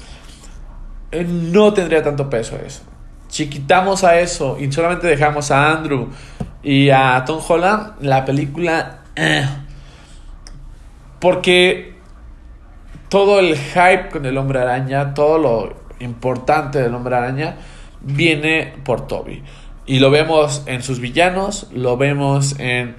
eh, 1.12 1.24
no 1.24 1.74
tendría 1.74 2.02
tanto 2.02 2.30
peso 2.30 2.56
eso. 2.64 2.82
Si 3.28 3.48
quitamos 3.48 4.04
a 4.04 4.18
eso 4.18 4.56
y 4.58 4.70
solamente 4.72 5.06
dejamos 5.06 5.50
a 5.50 5.70
Andrew 5.70 6.08
y 6.62 6.90
a 6.90 7.22
Tom 7.26 7.40
Holland, 7.46 7.94
la 8.00 8.24
película 8.24 9.00
eh. 9.16 9.46
Porque 11.18 11.89
todo 13.10 13.40
el 13.40 13.58
hype 13.58 14.08
con 14.10 14.24
el 14.24 14.38
hombre 14.38 14.60
araña, 14.60 15.12
todo 15.14 15.36
lo 15.36 15.74
importante 15.98 16.80
del 16.80 16.94
hombre 16.94 17.16
araña, 17.16 17.56
viene 18.00 18.72
por 18.84 19.06
Toby. 19.06 19.42
Y 19.84 19.98
lo 19.98 20.10
vemos 20.10 20.62
en 20.66 20.82
sus 20.82 21.00
villanos, 21.00 21.66
lo 21.74 21.96
vemos 21.96 22.58
en, 22.60 22.94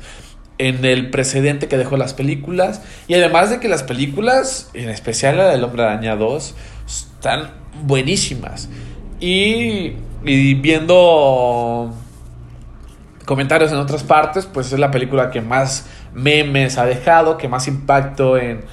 en 0.58 0.84
el 0.84 1.10
precedente 1.10 1.69
que 1.69 1.78
dejó 1.78 1.95
las 1.95 2.13
películas. 2.13 2.84
Y 3.08 3.13
además 3.13 3.50
de 3.50 3.62
que 3.62 3.69
las 3.69 3.84
películas, 3.84 4.69
en 4.74 4.89
especial 4.89 5.38
la 5.38 5.47
del 5.47 5.63
hombre 5.63 5.84
araña 5.84 6.17
2, 6.17 6.56
están 6.86 7.52
buenísimas. 7.82 8.67
Y, 9.21 9.93
y 10.26 10.54
viendo 10.56 11.93
comentarios 13.26 13.71
en 13.71 13.78
otras 13.78 14.04
partes, 14.04 14.45
pues 14.45 14.74
es 14.74 14.80
la 14.80 14.91
película 14.91 15.32
que 15.32 15.39
más 15.39 15.88
memes 16.13 16.78
ha 16.78 16.86
dejado, 16.86 17.38
que 17.38 17.47
más 17.47 17.69
impacto 17.69 18.38
en, 18.38 18.65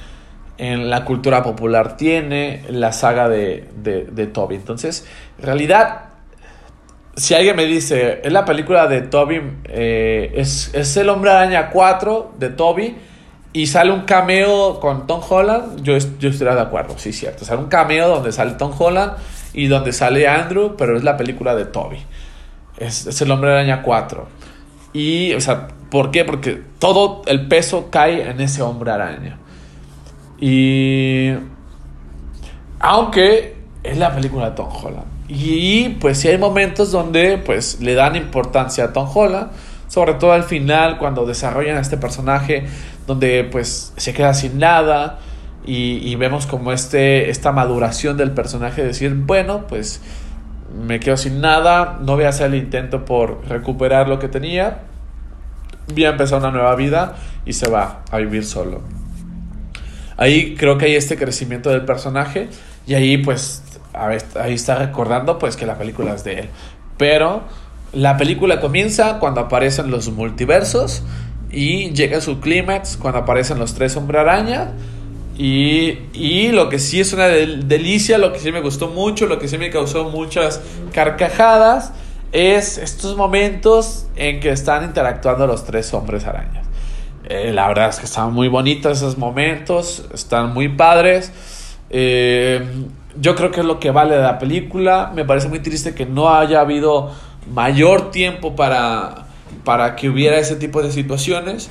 en 0.59 0.89
la 0.89 1.05
cultura 1.05 1.41
popular 1.41 1.97
tiene 1.97 2.63
la 2.69 2.91
saga 2.91 3.27
de, 3.27 3.65
de, 3.81 4.27
Toby. 4.27 4.55
Entonces, 4.55 5.07
en 5.39 5.45
realidad, 5.45 6.01
si 7.15 7.33
alguien 7.33 7.55
me 7.55 7.65
dice, 7.65 8.21
es 8.23 8.31
la 8.31 8.45
película 8.45 8.87
de 8.87 9.01
Toby, 9.01 9.41
eh, 9.65 10.31
es, 10.35 10.71
es, 10.73 10.95
El 10.97 11.09
Hombre 11.09 11.31
Araña 11.31 11.69
4 11.69 12.33
de 12.37 12.49
Toby, 12.49 12.95
y 13.51 13.65
sale 13.65 13.91
un 13.91 14.01
cameo 14.01 14.79
con 14.79 15.07
Tom 15.07 15.21
Holland, 15.27 15.81
yo, 15.81 15.97
yo 16.19 16.29
estaría 16.29 16.53
de 16.53 16.61
acuerdo, 16.61 16.93
sí, 16.97 17.11
cierto. 17.13 17.45
Sale 17.45 17.61
un 17.61 17.69
cameo 17.69 18.07
donde 18.07 18.31
sale 18.31 18.51
Tom 18.51 18.73
Holland 18.77 19.13
y 19.53 19.67
donde 19.67 19.91
sale 19.91 20.27
Andrew, 20.27 20.75
pero 20.77 20.95
es 20.95 21.03
la 21.03 21.17
película 21.17 21.55
de 21.55 21.65
Toby. 21.65 21.97
Es, 22.77 23.07
es 23.07 23.21
El 23.21 23.31
Hombre 23.31 23.51
Araña 23.51 23.81
4. 23.81 24.27
Y, 24.93 25.33
o 25.33 25.41
sea, 25.41 25.67
¿Por 25.89 26.11
qué? 26.11 26.23
Porque 26.23 26.61
todo 26.77 27.23
el 27.25 27.47
peso 27.47 27.89
cae 27.89 28.29
en 28.29 28.41
ese 28.41 28.61
hombre 28.61 28.91
araña. 28.91 29.37
Y. 30.39 31.31
Aunque 32.79 33.55
es 33.83 33.97
la 33.97 34.13
película 34.13 34.49
de 34.49 34.55
Tom 34.55 34.69
Holland. 34.71 35.05
Y 35.27 35.89
pues 35.99 36.17
sí 36.17 36.27
hay 36.27 36.37
momentos 36.37 36.91
donde 36.91 37.37
pues 37.37 37.79
le 37.81 37.93
dan 37.93 38.15
importancia 38.15 38.85
a 38.85 38.93
Tom 38.93 39.09
Holland. 39.13 39.51
Sobre 39.87 40.13
todo 40.13 40.33
al 40.33 40.43
final, 40.43 40.97
cuando 40.97 41.25
desarrollan 41.25 41.77
a 41.77 41.81
este 41.81 41.97
personaje, 41.97 42.65
donde 43.07 43.43
pues 43.43 43.93
se 43.97 44.13
queda 44.13 44.33
sin 44.33 44.59
nada. 44.59 45.19
Y, 45.65 45.97
y 46.07 46.15
vemos 46.15 46.45
como 46.45 46.71
este, 46.71 47.29
esta 47.29 47.51
maduración 47.51 48.17
del 48.17 48.31
personaje, 48.31 48.83
decir, 48.83 49.13
bueno, 49.13 49.67
pues 49.67 50.01
me 50.73 50.99
quedo 50.99 51.17
sin 51.17 51.41
nada, 51.41 51.99
no 52.01 52.15
voy 52.15 52.25
a 52.25 52.29
hacer 52.29 52.47
el 52.47 52.55
intento 52.55 53.05
por 53.05 53.47
recuperar 53.47 54.07
lo 54.07 54.19
que 54.19 54.27
tenía, 54.27 54.79
voy 55.93 56.05
a 56.05 56.09
empezar 56.09 56.39
una 56.39 56.51
nueva 56.51 56.75
vida 56.75 57.15
y 57.45 57.53
se 57.53 57.69
va 57.69 58.03
a 58.11 58.17
vivir 58.17 58.45
solo. 58.45 58.81
Ahí 60.19 60.55
creo 60.55 60.77
que 60.77 60.85
hay 60.85 60.95
este 60.95 61.15
crecimiento 61.15 61.69
del 61.69 61.85
personaje 61.85 62.49
y 62.85 62.93
ahí 62.93 63.17
pues 63.17 63.63
ahí 63.93 64.53
está 64.53 64.75
recordando 64.75 65.39
pues 65.39 65.55
que 65.55 65.65
la 65.65 65.77
película 65.77 66.13
es 66.13 66.25
de 66.25 66.39
él. 66.41 66.49
Pero 66.97 67.43
la 67.93 68.17
película 68.17 68.59
comienza 68.59 69.17
cuando 69.19 69.39
aparecen 69.39 69.89
los 69.89 70.09
multiversos 70.09 71.03
y 71.49 71.91
llega 71.91 72.19
su 72.19 72.41
clímax 72.41 72.97
cuando 72.97 73.19
aparecen 73.19 73.59
los 73.59 73.73
tres 73.75 73.95
hombre 73.95 74.19
araña. 74.19 74.73
Y, 75.37 76.49
lo 76.51 76.67
que 76.67 76.79
sí 76.79 76.99
es 76.99 77.13
una 77.13 77.27
delicia, 77.27 78.17
lo 78.17 78.33
que 78.33 78.39
sí 78.39 78.51
me 78.51 78.59
gustó 78.59 78.89
mucho, 78.89 79.25
lo 79.25 79.39
que 79.39 79.47
sí 79.47 79.57
me 79.57 79.69
causó 79.69 80.09
muchas 80.09 80.59
carcajadas, 80.91 81.93
es 82.33 82.77
estos 82.77 83.15
momentos 83.15 84.07
en 84.17 84.41
que 84.41 84.49
están 84.49 84.83
interactuando 84.83 85.47
los 85.47 85.63
tres 85.63 85.93
hombres 85.93 86.25
arañas. 86.25 86.68
Eh, 87.29 87.53
la 87.53 87.67
verdad 87.67 87.89
es 87.89 87.99
que 87.99 88.05
están 88.05 88.33
muy 88.33 88.47
bonitos 88.47 88.97
esos 88.97 89.17
momentos, 89.19 90.03
están 90.11 90.51
muy 90.51 90.67
padres. 90.67 91.31
Eh, 91.91 92.65
yo 93.19 93.35
creo 93.35 93.51
que 93.51 93.59
es 93.59 93.65
lo 93.67 93.79
que 93.79 93.91
vale 93.91 94.15
de 94.15 94.23
la 94.23 94.39
película. 94.39 95.11
Me 95.13 95.25
parece 95.25 95.47
muy 95.47 95.59
triste 95.59 95.93
que 95.93 96.07
no 96.07 96.33
haya 96.33 96.59
habido 96.59 97.11
mayor 97.53 98.09
tiempo 98.09 98.55
para, 98.55 99.27
para 99.63 99.95
que 99.95 100.09
hubiera 100.09 100.39
ese 100.39 100.55
tipo 100.55 100.81
de 100.81 100.91
situaciones. 100.91 101.69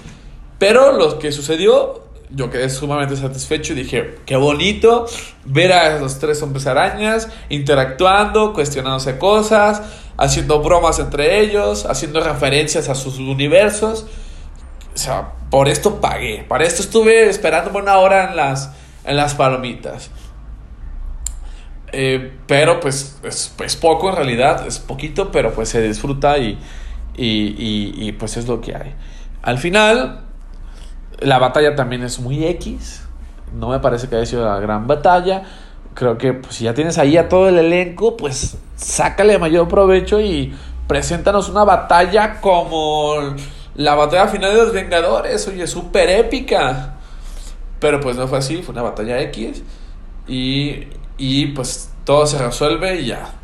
Pero 0.60 0.92
lo 0.92 1.18
que 1.18 1.32
sucedió, 1.32 2.04
yo 2.30 2.50
quedé 2.50 2.70
sumamente 2.70 3.16
satisfecho 3.16 3.72
y 3.72 3.76
dije, 3.76 4.16
qué 4.26 4.36
bonito 4.36 5.06
ver 5.44 5.72
a 5.72 5.98
los 5.98 6.20
tres 6.20 6.40
hombres 6.40 6.68
arañas 6.68 7.28
interactuando, 7.48 8.52
cuestionándose 8.52 9.18
cosas, 9.18 9.82
haciendo 10.16 10.60
bromas 10.60 11.00
entre 11.00 11.40
ellos, 11.40 11.84
haciendo 11.84 12.20
referencias 12.20 12.88
a 12.88 12.94
sus 12.94 13.18
universos. 13.18 14.06
O 14.94 14.98
sea, 14.98 15.32
por 15.50 15.68
esto 15.68 16.00
pagué. 16.00 16.44
Para 16.48 16.64
esto 16.64 16.82
estuve 16.82 17.28
esperando 17.28 17.78
una 17.78 17.98
hora 17.98 18.30
en 18.30 18.36
las, 18.36 18.72
en 19.04 19.16
las 19.16 19.34
palomitas. 19.34 20.10
Eh, 21.92 22.36
pero 22.46 22.80
pues 22.80 23.18
es, 23.22 23.76
poco 23.76 24.10
en 24.10 24.16
realidad, 24.16 24.66
es 24.66 24.78
poquito, 24.78 25.32
pero 25.32 25.52
pues 25.52 25.70
se 25.70 25.80
disfruta 25.80 26.36
y, 26.38 26.58
y, 27.16 28.12
pues 28.12 28.36
es 28.36 28.46
lo 28.46 28.60
que 28.60 28.76
hay. 28.76 28.94
Al 29.42 29.58
final, 29.58 30.24
la 31.20 31.38
batalla 31.38 31.74
también 31.74 32.02
es 32.02 32.20
muy 32.20 32.44
X. 32.44 33.04
No 33.54 33.68
me 33.68 33.78
parece 33.78 34.08
que 34.08 34.16
haya 34.16 34.26
sido 34.26 34.44
la 34.44 34.60
gran 34.60 34.86
batalla. 34.86 35.44
Creo 35.94 36.18
que 36.18 36.34
pues, 36.34 36.56
si 36.56 36.64
ya 36.64 36.74
tienes 36.74 36.98
ahí 36.98 37.16
a 37.16 37.28
todo 37.28 37.48
el 37.48 37.58
elenco, 37.58 38.16
pues 38.16 38.58
sácale 38.76 39.38
mayor 39.38 39.66
provecho 39.68 40.20
y 40.20 40.54
preséntanos 40.86 41.48
una 41.48 41.64
batalla 41.64 42.40
como 42.40 43.14
la 43.78 43.94
batalla 43.94 44.26
final 44.26 44.50
de 44.50 44.56
los 44.56 44.72
Vengadores. 44.72 45.46
Oye, 45.46 45.66
súper 45.68 46.10
épica. 46.10 46.96
Pero 47.78 48.00
pues 48.00 48.16
no 48.16 48.26
fue 48.26 48.38
así, 48.38 48.60
fue 48.60 48.72
una 48.72 48.82
batalla 48.82 49.20
X. 49.22 49.62
Y, 50.26 50.88
y 51.16 51.46
pues 51.54 51.90
todo 52.04 52.26
se 52.26 52.38
resuelve 52.38 53.00
y 53.00 53.06
ya, 53.06 53.34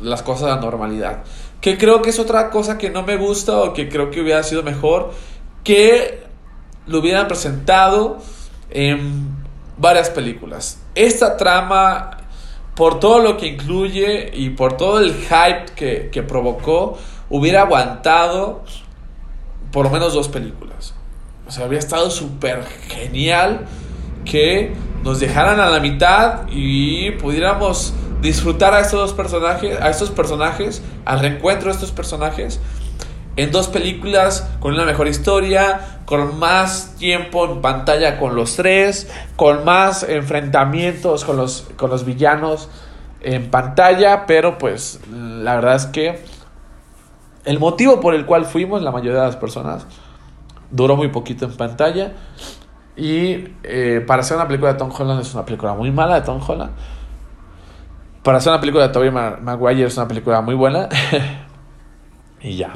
las 0.00 0.22
cosas 0.22 0.50
a 0.50 0.56
la 0.56 0.60
normalidad. 0.60 1.22
Que 1.60 1.78
creo 1.78 2.02
que 2.02 2.10
es 2.10 2.18
otra 2.18 2.50
cosa 2.50 2.76
que 2.76 2.90
no 2.90 3.04
me 3.04 3.16
gusta 3.16 3.56
o 3.60 3.72
que 3.72 3.88
creo 3.88 4.10
que 4.10 4.20
hubiera 4.20 4.42
sido 4.42 4.64
mejor 4.64 5.12
que 5.62 6.24
lo 6.88 6.98
hubieran 6.98 7.28
presentado 7.28 8.18
en 8.68 9.28
varias 9.78 10.10
películas. 10.10 10.80
Esta 10.96 11.36
trama, 11.36 12.18
por 12.74 12.98
todo 12.98 13.20
lo 13.20 13.36
que 13.36 13.46
incluye 13.46 14.32
y 14.34 14.50
por 14.50 14.76
todo 14.76 14.98
el 14.98 15.14
hype 15.14 15.66
que, 15.76 16.10
que 16.10 16.24
provocó, 16.24 16.98
hubiera 17.30 17.62
aguantado 17.62 18.64
por 19.72 19.86
lo 19.86 19.90
menos 19.90 20.14
dos 20.14 20.28
películas. 20.28 20.94
O 21.46 21.50
sea, 21.50 21.64
había 21.64 21.78
estado 21.78 22.10
súper 22.10 22.64
genial 22.88 23.66
que 24.24 24.72
nos 25.02 25.18
dejaran 25.18 25.58
a 25.60 25.68
la 25.68 25.80
mitad 25.80 26.42
y 26.48 27.10
pudiéramos 27.12 27.92
disfrutar 28.20 28.74
a 28.74 28.80
estos 28.80 29.00
dos 29.00 29.12
personajes, 29.12 29.80
a 29.80 29.90
estos 29.90 30.10
personajes, 30.10 30.82
al 31.04 31.20
reencuentro 31.20 31.68
de 31.68 31.74
estos 31.74 31.90
personajes 31.90 32.60
en 33.36 33.50
dos 33.50 33.68
películas 33.68 34.46
con 34.60 34.74
una 34.74 34.84
mejor 34.84 35.08
historia, 35.08 36.00
con 36.04 36.38
más 36.38 36.94
tiempo 36.98 37.46
en 37.46 37.62
pantalla 37.62 38.18
con 38.18 38.36
los 38.36 38.56
tres, 38.56 39.10
con 39.36 39.64
más 39.64 40.02
enfrentamientos 40.02 41.24
con 41.24 41.36
los, 41.36 41.68
con 41.76 41.90
los 41.90 42.04
villanos 42.04 42.68
en 43.22 43.50
pantalla, 43.50 44.26
pero 44.26 44.58
pues 44.58 45.00
la 45.10 45.54
verdad 45.54 45.76
es 45.76 45.86
que 45.86 46.20
el 47.44 47.58
motivo 47.58 48.00
por 48.00 48.14
el 48.14 48.26
cual 48.26 48.44
fuimos, 48.44 48.82
la 48.82 48.90
mayoría 48.90 49.20
de 49.20 49.26
las 49.26 49.36
personas, 49.36 49.86
duró 50.70 50.96
muy 50.96 51.08
poquito 51.08 51.44
en 51.44 51.56
pantalla. 51.56 52.12
Y 52.96 53.44
eh, 53.62 54.04
para 54.06 54.20
hacer 54.20 54.36
una 54.36 54.46
película 54.46 54.72
de 54.72 54.78
Tom 54.78 54.90
Holland 54.96 55.20
es 55.20 55.32
una 55.34 55.44
película 55.44 55.74
muy 55.74 55.90
mala 55.90 56.16
de 56.16 56.22
Tom 56.22 56.40
Holland. 56.46 56.72
Para 58.22 58.38
hacer 58.38 58.52
una 58.52 58.60
película 58.60 58.86
de 58.86 58.92
Tobey 58.92 59.10
Maguire 59.10 59.86
es 59.86 59.96
una 59.96 60.06
película 60.06 60.40
muy 60.40 60.54
buena. 60.54 60.88
y 62.42 62.56
ya. 62.56 62.74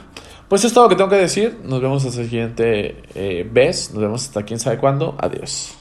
Pues 0.49 0.65
es 0.65 0.73
todo 0.73 0.85
lo 0.85 0.91
que 0.91 0.97
tengo 0.97 1.11
que 1.11 1.17
decir. 1.17 1.59
Nos 1.65 1.81
vemos 1.81 2.05
hasta 2.05 2.21
el 2.21 2.29
siguiente 2.29 3.03
eh, 3.15 3.49
vez. 3.51 3.93
Nos 3.93 4.03
vemos 4.03 4.25
hasta 4.25 4.43
quién 4.43 4.59
sabe 4.59 4.79
cuándo. 4.79 5.17
Adiós. 5.19 5.77